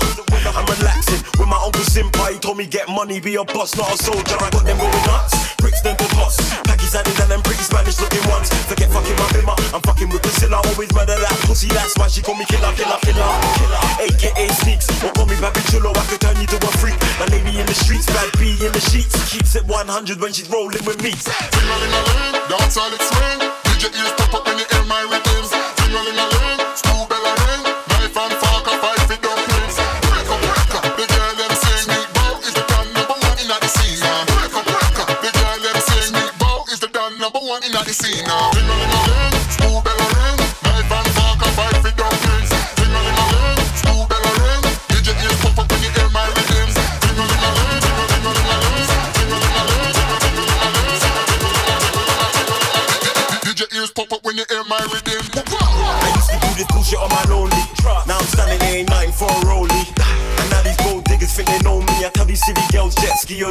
I'm 0.53 0.65
relaxing 0.79 1.21
with 1.39 1.49
my 1.49 1.59
uncle 1.59 1.83
Simpa. 1.89 2.31
He 2.31 2.39
told 2.39 2.57
me 2.57 2.65
get 2.65 2.87
money, 2.87 3.19
be 3.19 3.35
a 3.35 3.43
boss, 3.43 3.75
not 3.75 3.91
a 3.91 3.97
soldier. 3.97 4.37
I 4.39 4.49
got 4.53 4.63
them 4.63 4.77
going 4.77 5.03
nuts, 5.09 5.35
bricks 5.57 5.81
them 5.81 5.97
to 5.97 6.07
pots. 6.15 6.37
Packies 6.69 6.95
added 6.95 7.17
and 7.19 7.31
them 7.31 7.41
pretty 7.41 7.63
Spanish 7.63 7.99
looking 7.99 8.23
ones. 8.29 8.53
Forget 8.69 8.89
fucking 8.93 9.17
my 9.17 9.27
bimmer, 9.33 9.57
I'm 9.73 9.81
fucking 9.81 10.09
with 10.09 10.21
Priscilla. 10.21 10.61
Always 10.63 10.93
murder 10.93 11.17
that 11.17 11.35
pussy, 11.43 11.67
that's 11.69 11.97
why 11.97 12.07
she 12.07 12.21
call 12.21 12.35
me 12.35 12.45
killer. 12.45 12.71
killer. 12.77 13.02
100 19.87 20.21
when 20.21 20.31
she's 20.31 20.49
rolling 20.49 20.83
with 20.85 21.01
me. 21.03 21.11
Ting-a-ling-a-ling, 21.11 22.47
dance 22.47 22.77
all 22.77 22.93
it 22.93 23.01
swing. 23.01 23.39
DJ 23.67 23.91
ears 23.91 24.13
pop 24.15 24.33
up 24.35 24.52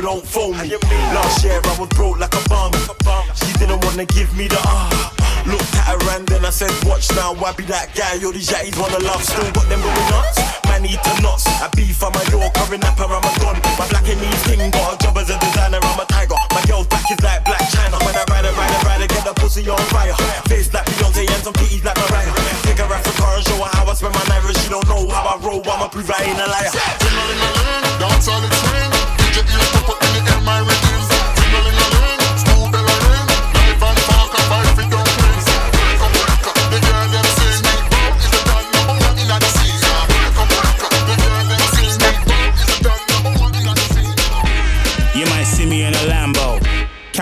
don't 0.01 0.25
phone 0.25 0.57
me. 0.63 0.73
Last 1.13 1.45
year 1.45 1.61
I 1.63 1.77
was 1.79 1.89
broke 1.91 2.19
like 2.19 2.35
a 2.35 2.43
bum. 2.49 2.73
She 3.35 3.53
didn't 3.59 3.85
wanna 3.85 4.07
give 4.07 4.31
me 4.37 4.49
the 4.49 4.57
ah. 4.63 5.13
Looked 5.45 5.75
at 5.75 5.91
her 5.91 5.99
and 6.15 6.27
then 6.29 6.45
I 6.47 6.51
said, 6.51 6.71
watch 6.87 7.11
now, 7.19 7.35
I 7.35 7.51
be 7.53 7.67
that 7.67 7.91
guy. 7.99 8.15
Yo, 8.23 8.31
these 8.31 8.49
yatties 8.49 8.79
wanna 8.79 9.03
love, 9.03 9.23
still 9.27 9.51
got 9.51 9.67
them 9.67 9.83
going 9.83 10.07
nuts. 10.07 10.39
Man, 10.71 10.87
need 10.87 11.03
to 11.03 11.13
nuts. 11.19 11.51
I 11.59 11.67
beef, 11.75 11.99
I'm 11.99 12.15
a 12.15 12.23
York, 12.31 12.55
I'm 12.63 12.73
a 12.73 12.79
napper, 12.79 13.11
I'm 13.11 13.27
a 13.27 13.33
gun. 13.43 13.59
My 13.75 13.85
black 13.91 14.07
and 14.07 14.23
knees 14.23 14.43
king, 14.47 14.71
got 14.71 14.95
a 14.95 14.97
job 15.03 15.19
as 15.19 15.35
a 15.35 15.37
designer, 15.43 15.83
I'm 15.83 15.99
a 15.99 16.07
tiger. 16.07 16.39
My 16.55 16.63
girl's 16.71 16.87
back 16.87 17.11
is 17.11 17.19
like 17.27 17.43
Blac 17.43 17.59
Chyna. 17.75 17.99
When 18.07 18.15
I 18.15 18.23
ride, 18.31 18.47
I 18.47 18.55
ride, 18.55 18.71
I 18.71 18.79
ride, 18.87 19.03
I 19.03 19.09
get 19.11 19.27
the 19.27 19.35
pussy 19.35 19.67
on 19.67 19.83
fire. 19.91 20.15
Face 20.47 20.71
like 20.71 20.87
Beyonce 20.95 21.27
and 21.27 21.43
some 21.43 21.55
titties 21.59 21.83
like 21.83 21.99
Mariah. 21.99 22.33
Take 22.63 22.79
her 22.79 22.87
out 22.87 23.03
for 23.03 23.15
car 23.19 23.35
and 23.35 23.45
show 23.45 23.59
her 23.59 23.71
how 23.75 23.91
I 23.91 23.95
spend 23.99 24.15
my 24.15 24.23
night. 24.31 24.47
She 24.63 24.71
don't 24.71 24.87
know 24.87 25.11
how 25.11 25.27
I 25.27 25.43
roll, 25.43 25.59
I'ma 25.67 25.89
prove 25.91 26.07
I 26.07 26.23
ain't 26.23 26.39
a 26.39 26.47
liar. 26.47 26.71
Dance 27.99 28.31
all 28.31 28.39
the 28.39 28.47
swing, 28.47 29.12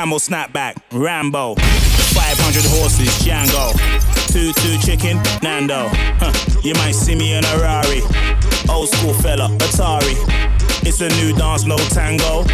Camel 0.01 0.19
snapback, 0.19 0.77
Rambo. 0.93 1.57
500 1.57 2.65
horses, 2.71 3.09
Django. 3.23 3.71
Two 4.33 4.53
two 4.55 4.79
chicken, 4.79 5.21
Nando. 5.43 5.89
Huh. 6.19 6.33
You 6.63 6.75
might 6.75 6.95
see 6.95 7.15
me 7.15 7.35
in 7.35 7.45
a 7.45 7.59
Rari. 7.59 8.01
Old 8.71 8.89
school 8.89 9.13
fella, 9.15 9.49
Atari. 9.59 10.50
It's 10.83 11.01
a 11.01 11.09
new 11.21 11.37
dance, 11.37 11.65
no 11.65 11.77
tango. 11.77 12.45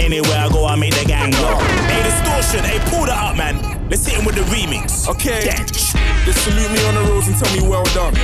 Anywhere 0.00 0.38
I 0.38 0.48
go, 0.50 0.66
I 0.66 0.76
make 0.76 0.94
the 0.94 1.04
gang 1.04 1.30
go. 1.30 1.58
Hey, 1.92 2.02
distortion, 2.04 2.64
hey, 2.64 2.78
pull 2.90 3.06
that 3.06 3.18
up, 3.18 3.36
man. 3.36 3.88
Let's 3.90 4.06
hit 4.06 4.18
him 4.18 4.24
with 4.24 4.34
the 4.34 4.42
remix. 4.48 5.08
Okay. 5.08 5.42
Just 6.24 6.42
salute 6.42 6.72
me 6.72 6.80
on 6.88 6.94
the 6.94 7.02
roads 7.12 7.28
and 7.28 7.36
tell 7.36 7.52
me 7.54 7.68
well 7.68 7.84
done. 7.94 8.14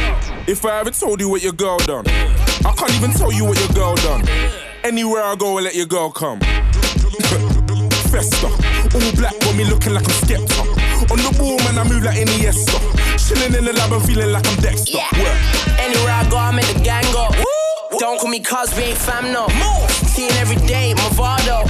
If 0.48 0.64
I 0.64 0.80
ever 0.80 0.90
told 0.90 1.20
you 1.20 1.28
what 1.28 1.42
your 1.42 1.52
girl 1.52 1.78
done, 1.78 2.06
I 2.08 2.72
can't 2.76 2.94
even 2.94 3.12
tell 3.12 3.30
you 3.32 3.44
what 3.44 3.58
your 3.60 3.68
girl 3.68 3.94
done. 3.96 4.26
Anywhere 4.84 5.22
I 5.22 5.36
go, 5.36 5.58
I 5.58 5.62
let 5.62 5.74
your 5.74 5.86
girl 5.86 6.10
come. 6.10 6.40
Festa, 8.10 8.48
all 8.48 9.12
black 9.16 9.38
got 9.40 9.54
me 9.54 9.64
looking 9.64 9.94
like 9.94 10.04
I'm 10.04 10.16
Skepta. 10.24 10.64
On 11.12 11.18
the 11.18 11.30
ball, 11.38 11.58
man, 11.64 11.78
I 11.78 11.84
move 11.84 12.02
like 12.02 12.16
Iniesta. 12.16 12.80
Chilling 13.20 13.54
in 13.54 13.64
the 13.64 13.72
lab 13.72 13.92
and 13.92 14.02
feeling 14.02 14.32
like 14.32 14.46
I'm 14.46 14.56
Dexter. 14.60 14.98
Work. 14.98 15.38
Anywhere 15.78 16.12
I 16.12 16.26
go, 16.28 16.36
I'm 16.38 16.58
in 16.58 16.66
the 16.74 16.80
gang 16.82 17.04
up. 17.16 17.51
Don't 17.98 18.18
call 18.18 18.30
me 18.30 18.40
cuz 18.40 18.74
we 18.76 18.84
ain't 18.84 18.98
fam 18.98 19.32
no. 19.32 19.48
Seeing 20.14 20.32
every 20.32 20.56
day, 20.66 20.94
Movado. 20.96 21.64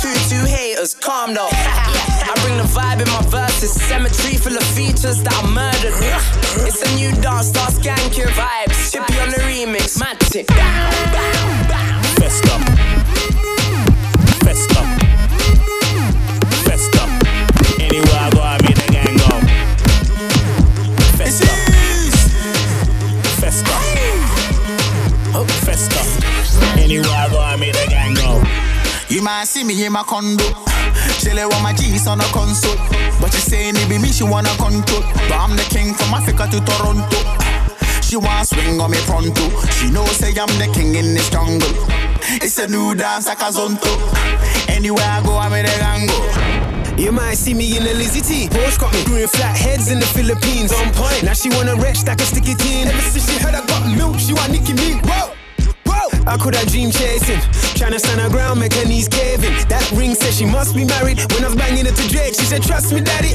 Two 0.00 0.14
two 0.28 0.44
haters, 0.46 0.94
calm 0.94 1.34
though. 1.34 1.48
I 1.52 2.32
bring 2.42 2.56
the 2.56 2.64
vibe 2.64 3.00
in 3.02 3.08
my 3.08 3.22
verses. 3.28 3.72
Cemetery 3.72 4.36
full 4.36 4.56
of 4.56 4.64
features 4.64 5.22
that 5.22 5.34
I 5.34 5.46
murdered. 5.50 5.94
It's 6.66 6.82
a 6.82 6.96
new 6.96 7.12
dance, 7.20 7.48
start 7.48 7.72
skanking 7.72 8.32
vibes. 8.32 8.92
Chippy 8.92 9.20
on 9.20 9.30
the 9.30 9.38
remix, 9.38 9.98
Matic. 9.98 10.46
Festa. 12.18 12.50
Festa. 12.54 12.79
Anywhere 26.90 27.06
I 27.06 27.28
go, 27.30 27.38
I 27.38 27.54
make 27.54 27.70
the 27.70 27.86
gang 27.86 28.18
go. 28.18 28.42
You 29.06 29.22
might 29.22 29.46
see 29.46 29.62
me 29.62 29.78
in 29.86 29.92
my 29.92 30.02
condo. 30.02 30.42
Chillin' 31.22 31.46
with 31.46 31.62
my 31.62 31.72
G's 31.72 32.08
on 32.08 32.18
a 32.18 32.26
console. 32.34 32.74
But 33.22 33.30
she 33.30 33.38
saying 33.38 33.78
it 33.78 33.88
be 33.88 33.94
me, 33.96 34.10
she 34.10 34.24
wanna 34.24 34.50
control. 34.58 35.06
But 35.30 35.38
I'm 35.38 35.54
the 35.54 35.62
king 35.70 35.94
from 35.94 36.10
Africa 36.10 36.50
to 36.50 36.58
Toronto. 36.58 37.14
She 38.02 38.16
wanna 38.16 38.44
swing 38.44 38.80
on 38.80 38.90
me 38.90 38.98
pronto. 39.06 39.38
She 39.70 39.86
know 39.94 40.02
say 40.18 40.34
I'm 40.34 40.50
the 40.58 40.66
king 40.74 40.96
in 40.98 41.14
this 41.14 41.30
jungle. 41.30 41.70
It's 42.42 42.58
a 42.58 42.66
new 42.66 42.96
dance 42.96 43.28
like 43.28 43.38
a 43.38 43.54
zonto. 43.54 43.94
Anywhere 44.66 45.06
I 45.06 45.22
go, 45.22 45.38
I'm 45.38 45.54
in 45.54 45.66
the 45.66 45.76
gango. 45.78 46.98
You 46.98 47.12
might 47.12 47.38
see 47.38 47.54
me 47.54 47.76
in 47.76 47.86
a 47.86 47.94
Lizzie 47.94 48.20
T. 48.20 48.48
Porsche 48.50 48.80
got 48.80 48.92
me 48.92 49.04
doing 49.04 49.28
flat 49.28 49.56
heads 49.56 49.92
in 49.92 50.00
the 50.00 50.06
Philippines. 50.06 50.72
On 50.72 50.90
point. 50.98 51.22
Now 51.22 51.34
she 51.34 51.50
wanna 51.50 51.76
wretch 51.76 52.04
like 52.04 52.20
a 52.20 52.26
sticky 52.26 52.56
teen. 52.56 52.88
Ever 52.88 53.00
since 53.14 53.30
she 53.30 53.38
heard 53.38 53.54
I 53.54 53.64
got 53.64 53.86
milk, 53.96 54.18
she 54.18 54.34
want 54.34 54.50
Nicki 54.50 54.74
me. 54.74 54.98
Whoa. 55.06 55.36
I 56.30 56.36
could 56.36 56.54
have 56.54 56.68
dream 56.68 56.92
chasing. 56.92 57.40
Trying 57.74 57.90
to 57.90 57.98
stand 57.98 58.20
her 58.20 58.30
ground, 58.30 58.60
make 58.60 58.72
her 58.74 58.86
knees 58.86 59.08
caving. 59.08 59.50
That 59.66 59.82
ring 59.90 60.14
said 60.14 60.32
she 60.32 60.46
must 60.46 60.76
be 60.76 60.84
married. 60.84 61.18
When 61.34 61.42
I 61.42 61.48
was 61.48 61.56
banging 61.56 61.86
it 61.86 61.96
to 61.96 62.08
Drake, 62.08 62.34
she 62.34 62.46
said, 62.46 62.62
Trust 62.62 62.92
me, 62.92 63.00
daddy. 63.00 63.34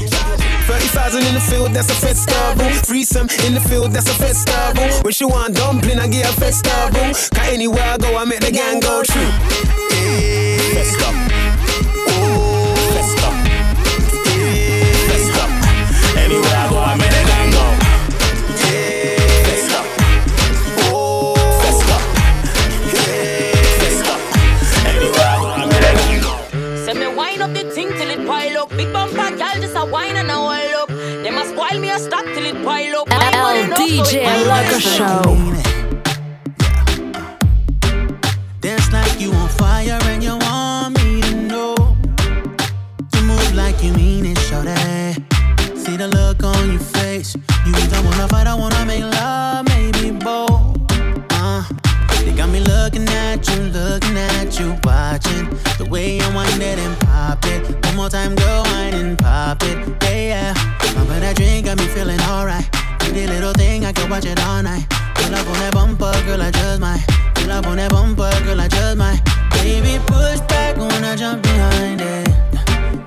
30,000 0.65 1.23
in 1.27 1.33
the 1.33 1.41
field, 1.41 1.73
that's 1.73 1.89
a 1.89 1.93
festival. 1.93 2.71
Threesome 2.87 3.27
in 3.45 3.53
the 3.53 3.59
field, 3.59 3.91
that's 3.91 4.09
a 4.09 4.13
festival. 4.13 4.87
When 5.03 5.11
she 5.11 5.25
want 5.25 5.55
dumpling, 5.55 5.99
I 5.99 6.07
get 6.07 6.23
a 6.25 6.33
festival. 6.39 7.11
Cause 7.11 7.49
anywhere 7.49 7.83
I 7.83 7.97
go, 7.97 8.15
I 8.15 8.23
make 8.23 8.39
the 8.39 8.51
gang 8.51 8.79
go 8.79 9.03
true. 9.03 9.31
Pile 32.91 34.51
up. 34.51 34.81
Show. 34.81 35.21
Dance 38.59 38.91
like 38.91 39.19
you 39.19 39.31
on 39.31 39.49
fire 39.49 39.99
and 40.03 40.23
you 40.23 40.37
want 40.37 40.97
me 41.03 41.21
to 41.21 41.35
know. 41.35 41.75
Move 43.23 43.55
like 43.55 43.81
you 43.83 43.93
mean 43.93 44.25
it, 44.25 44.37
show. 44.37 44.61
See 45.75 45.97
the 45.97 46.07
look 46.07 46.43
on 46.43 46.71
your 46.71 46.79
face. 46.79 47.35
You 47.65 47.73
either 47.75 48.01
wanna 48.03 48.27
fight 48.27 48.47
wanna 48.57 48.85
make 48.85 49.03
love, 49.03 49.65
maybe 49.67 50.11
both. 50.11 50.77
Uh, 51.31 51.63
they 52.23 52.33
got 52.33 52.49
me 52.49 52.59
looking 52.59 53.07
at 53.09 53.47
you, 53.49 53.61
looking 53.79 54.17
at 54.17 54.59
you, 54.59 54.75
watching 54.83 55.49
the 55.77 55.87
way 55.89 56.17
you 56.17 56.33
wind 56.33 56.61
it 56.61 56.79
and 56.79 56.97
pop 56.99 57.45
it. 57.45 57.85
One 57.85 57.95
more 57.95 58.09
time, 58.09 58.35
go 58.35 58.63
and 58.67 59.17
pop 59.17 59.63
it. 59.63 59.77
Yeah, 60.03 60.53
yeah. 60.53 60.75
That 61.25 61.37
drink 61.37 61.65
got 61.65 61.79
me 61.79 61.87
feeling 61.87 62.21
alright. 62.21 62.74
Pretty 63.05 63.27
little 63.27 63.53
thing, 63.53 63.85
I 63.85 63.93
can 63.93 64.09
watch 64.09 64.25
it 64.25 64.39
all 64.41 64.63
night. 64.63 64.83
Pull 64.89 65.35
up 65.35 65.47
on 65.47 65.53
that 65.59 65.73
bumper, 65.73 66.11
girl, 66.25 66.41
I 66.41 66.49
just 66.49 66.81
might. 66.81 67.05
Pull 67.35 67.51
up 67.51 67.67
on 67.67 67.77
that 67.77 67.91
bumper, 67.91 68.31
girl, 68.43 68.59
I 68.59 68.67
just 68.67 68.97
might. 68.97 69.21
Baby, 69.51 69.99
push 70.07 70.39
back 70.49 70.75
when 70.75 71.03
I 71.03 71.15
jump 71.15 71.43
behind 71.43 72.01
it. 72.01 72.27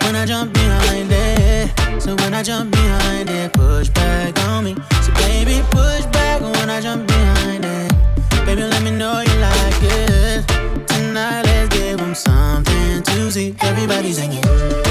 When 0.05 0.15
I 0.15 0.25
jump 0.25 0.55
behind 0.55 1.11
it. 1.11 2.01
So 2.01 2.15
when 2.15 2.33
I 2.33 2.45
jump 2.45 2.71
behind 2.71 3.29
it, 3.29 3.53
push 3.53 3.89
back 3.89 4.39
on 4.47 4.65
me. 4.65 4.77
So 5.03 5.13
baby, 5.15 5.63
push 5.71 6.07
back 6.07 6.41
when 6.41 6.71
I 6.71 6.81
jump 6.81 7.09
behind 7.09 7.65
it. 7.65 7.93
Baby, 8.47 8.63
let 8.63 8.83
me 8.85 8.93
know 8.93 9.21
you 9.21 9.37
like 9.41 9.83
it. 9.83 10.47
Tonight, 10.87 11.43
let's 11.43 11.75
give 11.77 12.01
'em 12.01 12.15
something 12.15 13.03
to 13.03 13.33
see. 13.33 13.57
Everybody 13.61 14.13
singing. 14.13 14.88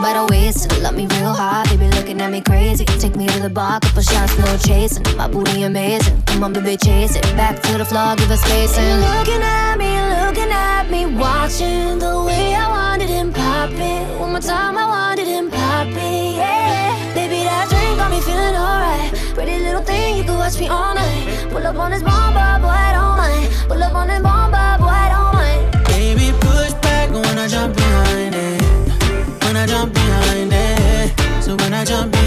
Me 0.00 0.06
by 0.06 0.12
the 0.14 0.26
waist 0.32 0.72
and 0.72 0.82
love 0.82 0.94
me 0.94 1.06
real 1.06 1.32
hard, 1.32 1.68
baby. 1.68 1.88
Looking 1.96 2.20
at 2.20 2.30
me 2.30 2.40
crazy. 2.40 2.84
Take 2.84 3.16
me 3.16 3.26
to 3.28 3.40
the 3.40 3.50
bar, 3.50 3.80
couple 3.80 4.02
shots, 4.02 4.36
no 4.38 4.56
chasing. 4.58 5.04
My 5.16 5.28
booty 5.28 5.62
amazing. 5.62 6.22
Come 6.26 6.44
on, 6.44 6.52
baby, 6.52 6.76
chase 6.76 7.16
it. 7.16 7.22
Back 7.36 7.60
to 7.62 7.78
the 7.78 7.84
floor, 7.84 8.16
give 8.16 8.30
us 8.30 8.40
space 8.40 8.76
and 8.78 9.00
looking 9.00 9.42
at 9.42 9.76
me, 9.76 9.90
looking 10.22 10.52
at 10.52 10.90
me, 10.90 11.06
watching 11.06 11.98
the 11.98 12.22
way 12.26 12.54
I 12.54 12.66
wanted 12.68 13.08
him 13.08 13.32
pop 13.32 13.70
it. 13.70 14.20
One 14.20 14.30
more 14.32 14.40
time, 14.40 14.76
I 14.78 14.86
wanted 14.86 15.26
him 15.26 15.50
pop 15.50 15.86
it, 15.88 16.36
yeah. 16.36 17.14
Baby, 17.14 17.44
that 17.44 17.68
drink 17.68 17.96
got 17.98 18.10
me 18.10 18.20
feeling 18.20 18.56
alright. 18.56 19.10
Pretty 19.34 19.58
little 19.58 19.82
thing, 19.82 20.16
you 20.16 20.24
could 20.24 20.38
watch 20.38 20.58
me 20.58 20.68
all 20.68 20.94
night. 20.94 21.48
Pull 21.50 21.66
up 21.66 21.76
on 21.76 21.90
this 21.90 22.02
bomber, 22.02 22.50
boy, 22.62 22.78
I 22.88 22.92
don't 22.96 23.16
mind. 23.16 23.48
Pull 23.68 23.82
up 23.82 23.94
on 23.94 24.08
this 24.08 24.22
bomber, 24.22 24.78
boy, 24.78 24.96
I 25.04 25.08
don't 25.14 25.34
mind. 25.34 25.84
Baby, 25.86 26.32
push 26.40 26.72
back 26.84 27.10
when 27.10 27.38
I 27.38 27.48
jump 27.48 27.76
behind 27.76 27.99
So 31.50 31.56
when 31.56 31.74
I 31.74 31.84
jump 31.84 32.19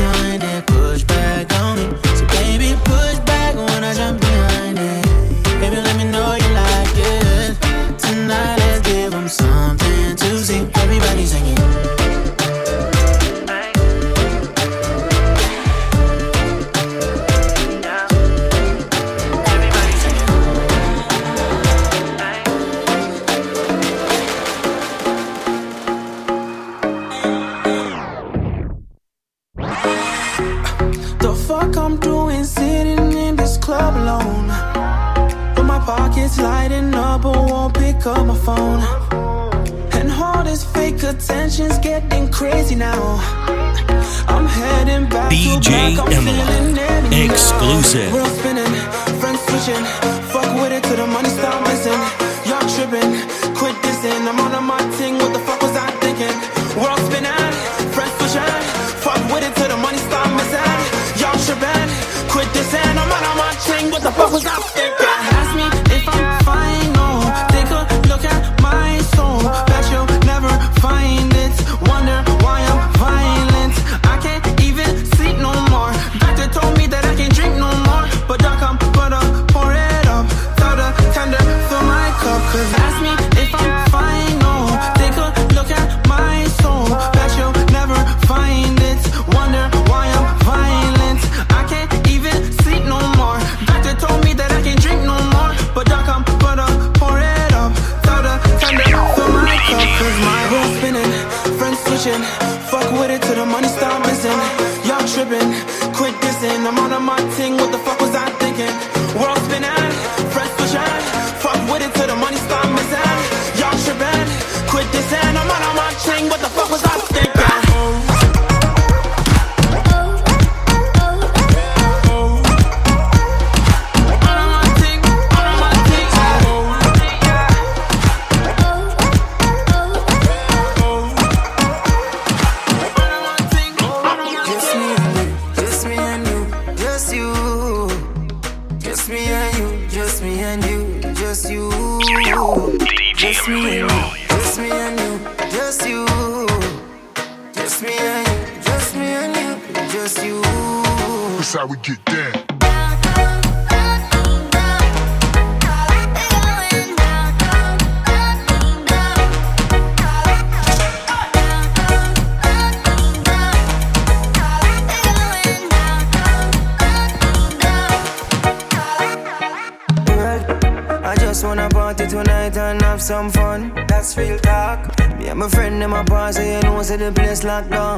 some 173.04 173.30
fun, 173.32 173.74
that's 173.90 174.16
real 174.18 174.40
talk. 174.40 174.98
Me 175.20 175.28
and 175.28 175.40
my 175.40 175.50
friend 175.50 175.82
them 175.82 175.92
a 175.92 176.06
pass, 176.06 176.38
so 176.38 176.42
you 176.42 176.62
know, 176.62 176.82
say 176.84 176.96
the 176.96 177.12
place 177.12 177.44
locked 177.44 177.70
down. 177.70 177.98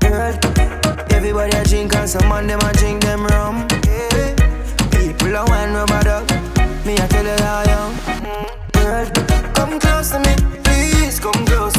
Girl, 0.00 0.34
everybody 1.10 1.54
a 1.54 1.62
drink 1.64 1.94
and 1.94 2.08
some 2.08 2.26
man 2.30 2.46
them 2.46 2.58
a 2.60 2.72
drink 2.72 3.02
them 3.02 3.26
rum. 3.26 3.68
People 4.92 5.36
a 5.36 5.44
wine 5.44 5.74
rubber 5.74 6.02
duck, 6.02 6.26
me 6.86 6.94
a 6.94 7.06
tell 7.06 7.26
you 7.26 7.44
how 7.44 7.64
am. 7.68 7.92
Girl, 8.72 9.06
come 9.52 9.78
close 9.78 10.10
to 10.12 10.18
me, 10.20 10.34
please 10.62 11.20
come 11.20 11.44
close. 11.44 11.73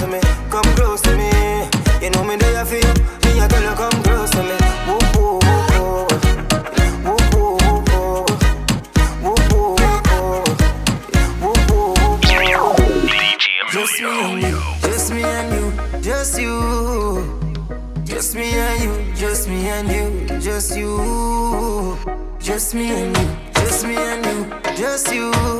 Just 22.55 22.73
me 22.73 22.87
and 22.89 23.17
you, 23.17 23.37
just 23.55 23.85
me 23.85 23.97
and 23.97 24.25
you, 24.25 24.77
just 24.77 25.13
you. 25.13 25.54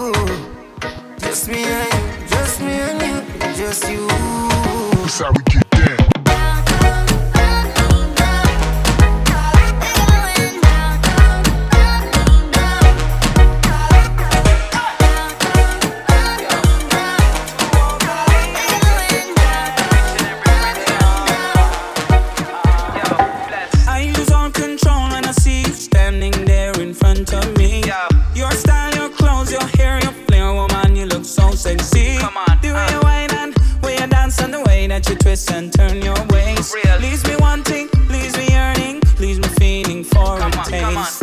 that 34.96 35.10
you 35.10 35.16
twist 35.18 35.52
and 35.52 35.74
turn 35.74 36.02
your 36.02 36.16
ways. 36.28 36.74
Please 37.00 37.28
me 37.28 37.36
wanting, 37.40 37.90
please 38.08 38.38
me 38.38 38.48
yearning, 38.50 39.02
please 39.20 39.38
me 39.40 39.48
feeling 39.60 40.06
for 40.06 40.40
come 40.40 40.54
a 40.54 40.58
on, 40.58 40.66
taste. 40.70 41.15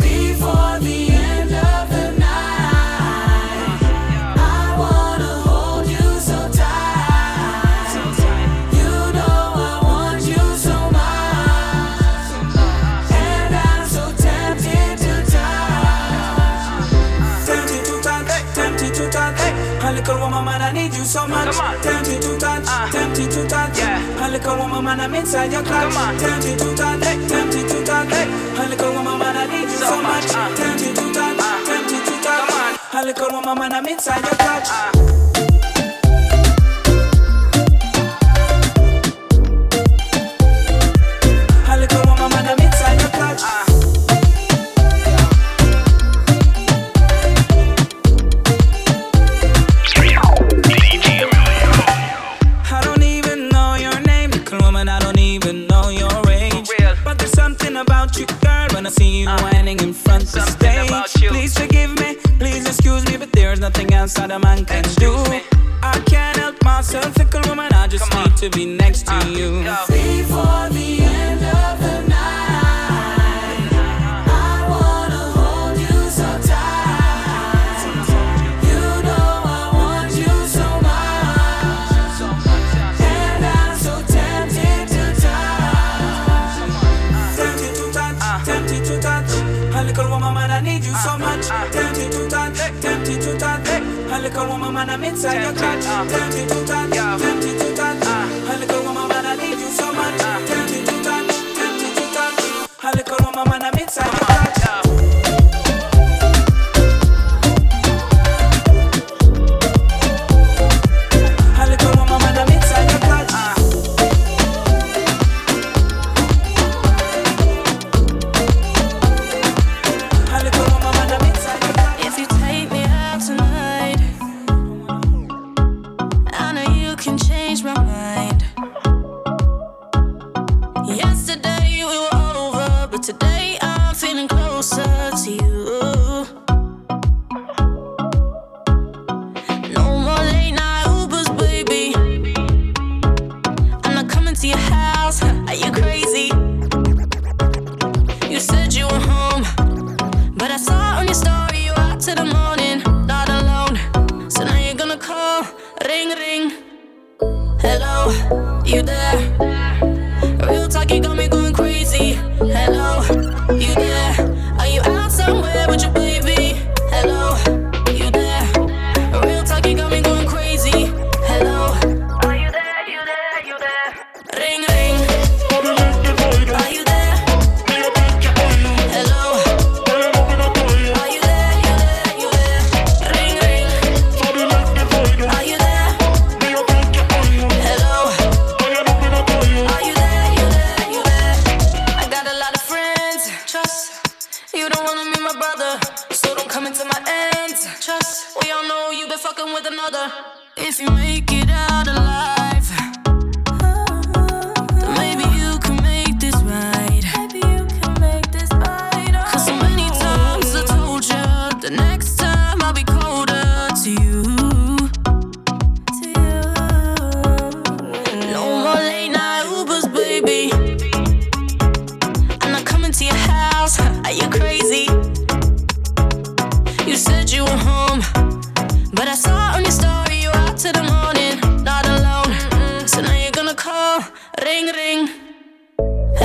need 20.83 20.93
you 20.97 21.05
so 21.05 21.27
much. 21.27 21.55
Tempted 21.81 22.21
to 22.21 22.37
touch, 22.37 22.63
uh. 22.67 22.91
tempted 22.91 23.31
to 23.31 23.47
touch. 23.47 23.77
Yeah. 23.77 24.27
A 24.27 24.31
little 24.31 24.57
woman, 24.57 24.83
man, 24.83 24.99
I'm 24.99 25.15
inside 25.15 25.51
your 25.51 25.63
clutch. 25.63 25.93
Tempted 26.19 26.59
to 26.59 26.75
touch, 26.75 27.03
hey. 27.03 27.27
tempted 27.27 27.67
to 27.69 27.83
touch. 27.85 28.09
Hey. 28.09 28.27
A 28.59 28.69
little 28.69 28.93
woman, 28.93 29.19
man, 29.19 29.37
I 29.37 29.45
need 29.45 29.69
you 29.71 29.77
so, 29.77 29.87
so 29.87 30.01
much. 30.01 30.25
Uh. 30.29 30.55
Tempted 30.55 30.95
to 30.95 31.05
touch, 31.13 31.37
uh. 31.39 31.65
tempted 31.67 32.03
to 32.07 32.15
touch. 32.23 32.93
A 32.93 33.01
little 33.05 33.31
woman, 33.31 33.59
man, 33.59 33.73
I'm 33.73 33.87
inside 33.87 34.23
your 34.23 34.35
clutch. 34.35 34.67
Uh. 34.69 35.12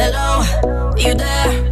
Hello, 0.00 0.94
you 0.96 1.12
there? 1.12 1.67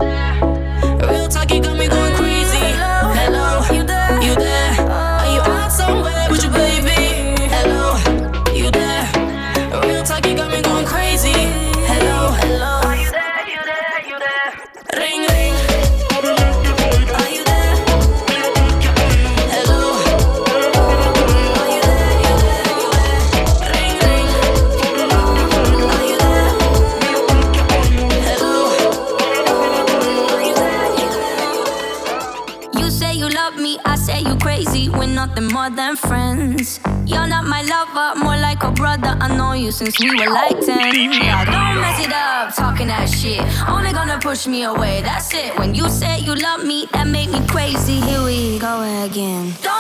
you 39.67 39.73
since 39.73 39.99
we 40.01 40.11
were 40.11 40.31
like 40.31 40.61
10. 40.61 41.11
Now 41.11 41.45
don't 41.45 41.81
mess 41.81 41.99
it 42.07 42.13
up, 42.13 42.55
talking 42.55 42.87
that 42.87 43.09
shit. 43.09 43.43
Only 43.69 43.93
gonna 43.93 44.19
push 44.21 44.47
me 44.47 44.63
away, 44.63 45.03
that's 45.03 45.35
it. 45.35 45.59
When 45.59 45.75
you 45.75 45.89
said 45.89 46.23
you 46.23 46.35
love 46.37 46.65
me, 46.65 46.87
that 46.93 47.09
made 47.09 47.31
me 47.31 47.45
crazy. 47.49 48.01
Here 48.01 48.23
we 48.23 48.59
go 48.61 48.83
again. 49.05 49.53
Don't 49.63 49.76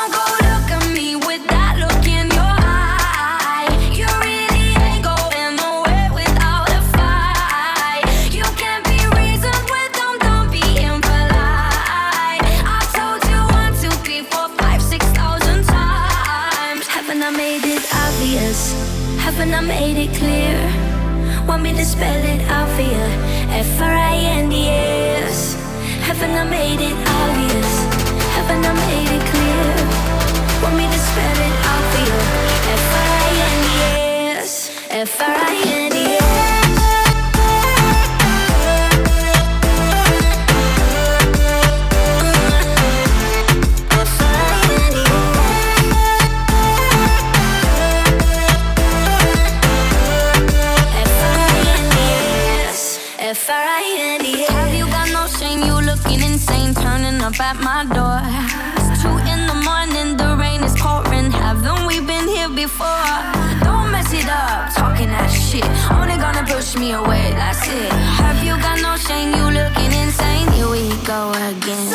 and 19.46 19.54
I 19.54 19.60
made 19.60 19.96
it 19.96 20.12
clear. 20.16 20.58
Want 21.46 21.62
me 21.62 21.72
to 21.72 21.84
spell 21.84 22.22
it 22.34 22.40
out 22.50 22.68
for 22.74 22.82
you? 22.82 23.06
F 23.54 23.80
R 23.80 23.92
I 23.92 24.16
N 24.40 24.48
D 24.48 24.68
S. 24.68 25.54
Haven't 26.06 26.34
I 26.42 26.44
made 26.58 26.80
it 26.80 26.96
obvious? 27.20 27.70
Haven't 28.36 28.64
I 28.66 28.74
made 28.86 29.10
it 29.16 29.24
clear? 29.32 29.66
Want 30.62 30.76
me 30.76 30.86
to 30.94 31.00
spell 31.08 31.38
it 31.48 31.56
out 31.70 31.84
for 31.90 32.02
you? 32.08 32.18
F 32.80 32.86
R 33.02 33.10
I 33.22 33.32
N 33.52 33.58
D 33.66 33.68
S. 34.42 34.50
F 34.90 35.20
R 35.20 35.36
I 35.36 35.56
N 35.84 35.90
D 35.92 35.98
S. 36.16 36.25
up 57.36 57.40
at 57.40 57.60
my 57.62 57.84
door. 57.94 58.20
It's 58.76 59.02
two 59.02 59.08
in 59.32 59.46
the 59.46 59.58
morning, 59.68 60.16
the 60.16 60.36
rain 60.36 60.62
is 60.62 60.74
pouring. 60.80 61.30
Haven't 61.30 61.86
we 61.86 62.00
been 62.00 62.28
here 62.28 62.48
before? 62.48 63.08
Don't 63.62 63.90
mess 63.90 64.12
it 64.12 64.28
up, 64.28 64.72
talking 64.74 65.08
that 65.08 65.28
shit. 65.28 65.64
Only 65.90 66.16
gonna 66.16 66.44
push 66.46 66.76
me 66.76 66.92
away, 66.92 67.32
that's 67.32 67.66
it. 67.68 67.92
Have 68.20 68.42
you 68.44 68.56
got 68.60 68.80
no 68.80 68.96
shame? 68.96 69.34
You 69.34 69.46
looking 69.50 69.92
insane? 69.92 70.48
Here 70.52 70.68
we 70.68 70.88
go 71.04 71.32
again. 71.32 71.85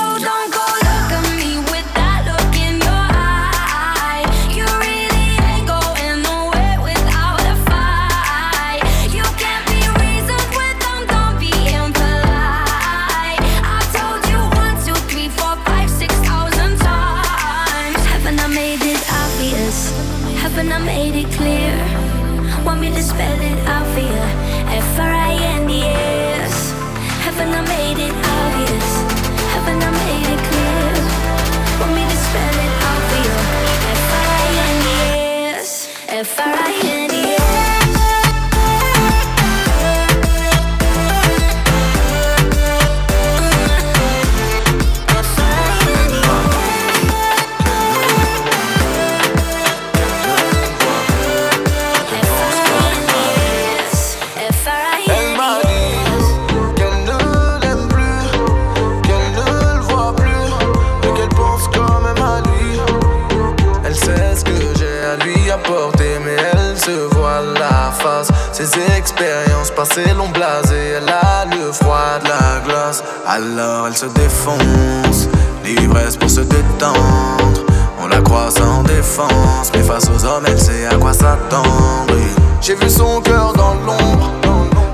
Passé 69.84 70.14
l'ont 70.16 70.30
blasé, 70.30 70.98
elle 70.98 71.10
a 71.10 71.46
le 71.46 71.72
froid 71.72 72.20
de 72.24 72.28
la 72.28 72.60
glace. 72.64 73.04
Alors 73.28 73.88
elle 73.88 73.96
se 73.96 74.06
défonce, 74.06 75.28
l'ivresse 75.66 76.18
pour 76.18 76.30
se 76.30 76.42
détendre? 76.42 77.62
On 78.00 78.08
la 78.08 78.22
croit 78.22 78.52
sans 78.52 78.84
défense, 78.84 79.72
mais 79.74 79.82
face 79.82 80.08
aux 80.10 80.24
hommes, 80.24 80.44
elle 80.46 80.60
sait 80.60 80.86
à 80.86 80.96
quoi 80.98 81.14
s'attendre. 81.14 82.14
J'ai 82.62 82.76
vu 82.76 82.90
son 82.92 83.22
cœur 83.22 83.54
dans 83.54 83.74
l'ombre, 83.86 84.30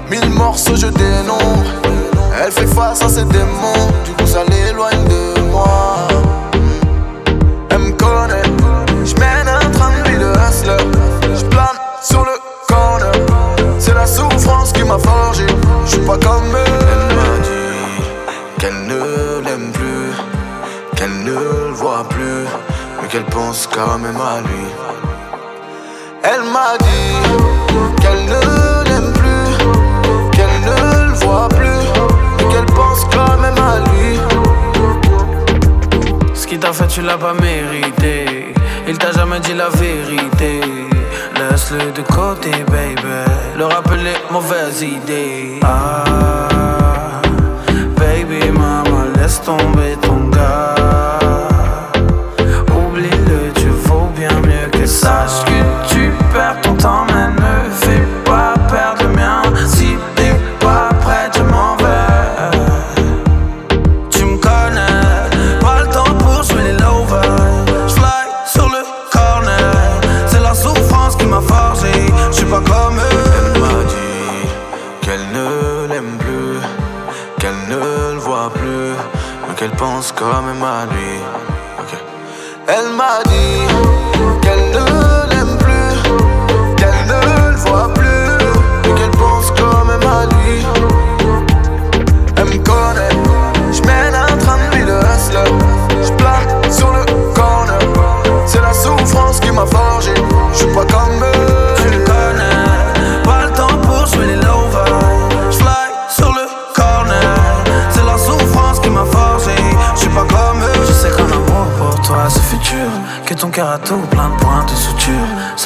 mille 0.09 0.29
morceaux 0.29 0.77
je 0.77 0.87
dénombre. 0.87 1.65
Elle 2.41 2.51
fait 2.53 2.67
face 2.67 3.01
à 3.01 3.09
ses 3.09 3.25
démons, 3.25 3.87
du 4.05 4.11
coup 4.13 4.25
ça 4.25 4.43
l'éloigne 4.45 5.03
de 5.05 5.36
qu'elle 23.09 23.23
pense 23.25 23.67
quand 23.67 23.97
même 23.99 24.17
à 24.17 24.41
lui. 24.41 24.65
Elle 26.23 26.43
m'a 26.43 26.77
dit 26.79 27.15
qu'elle 28.01 28.25
ne 28.25 28.83
l'aime 28.89 29.13
plus, 29.13 29.55
qu'elle 30.31 30.59
ne 30.61 31.07
le 31.07 31.13
voit 31.13 31.47
plus, 31.49 31.85
mais 32.37 32.45
qu'elle 32.53 32.65
pense 32.65 33.05
quand 33.13 33.37
même 33.39 33.57
à 33.57 33.79
lui. 33.89 34.19
Ce 36.33 36.45
qui 36.47 36.57
t'a 36.57 36.73
fait, 36.73 36.87
tu 36.87 37.01
l'as 37.01 37.17
pas 37.17 37.33
mérité. 37.33 38.53
Il 38.87 38.97
t'a 38.97 39.11
jamais 39.11 39.39
dit 39.39 39.53
la 39.53 39.69
vérité. 39.69 40.61
Laisse-le 41.35 41.91
de 41.91 42.01
côté, 42.01 42.51
baby. 42.71 43.01
Le 43.57 43.65
rappeler 43.65 44.15
mauvaise 44.31 44.81
idée. 44.81 45.59
Ah, 45.63 47.21
baby, 47.97 48.51
maman, 48.51 49.05
laisse 49.17 49.41
tomber 49.41 49.96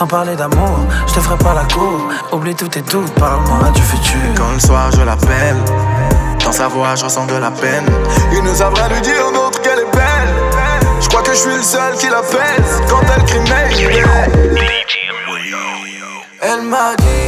sans 0.02 0.08
parler 0.08 0.36
d'amour. 0.36 0.80
Je 1.06 1.14
te 1.14 1.20
ferai 1.20 1.38
pas 1.38 1.54
la 1.54 1.64
cour. 1.72 2.10
Oublie 2.32 2.56
tout 2.56 2.68
tes 2.68 2.82
doutes, 2.82 3.14
parle-moi 3.20 3.70
du 3.76 3.82
futur. 3.84 4.18
Quand 4.36 4.52
le 4.52 4.60
soir 4.60 4.90
je 4.98 5.04
l'appelle, 5.04 5.58
dans 6.44 6.52
sa 6.52 6.68
voix 6.68 6.96
je 6.96 7.04
ressens 7.04 7.28
de 7.28 7.36
la 7.36 7.52
peine. 7.52 7.86
Il 8.32 8.40
nous 8.40 8.50
ne 8.50 8.56
savra 8.56 8.90
lui 8.90 9.00
dire 9.02 9.24
un 9.32 9.36
autre 9.46 9.62
qu'elle 9.62 9.78
est 9.78 9.92
belle. 9.94 10.34
Je 11.02 11.08
crois 11.08 11.22
que 11.22 11.34
je 11.34 11.42
suis 11.46 11.56
le 11.56 11.62
seul 11.62 11.94
qui 12.00 12.08
la 12.10 12.24
pèse 12.24 12.82
quand 12.90 13.02
elle 13.16 13.26
crie 13.26 13.42
Elle 16.42 16.62
m'a 16.64 16.96
dit. 16.98 17.21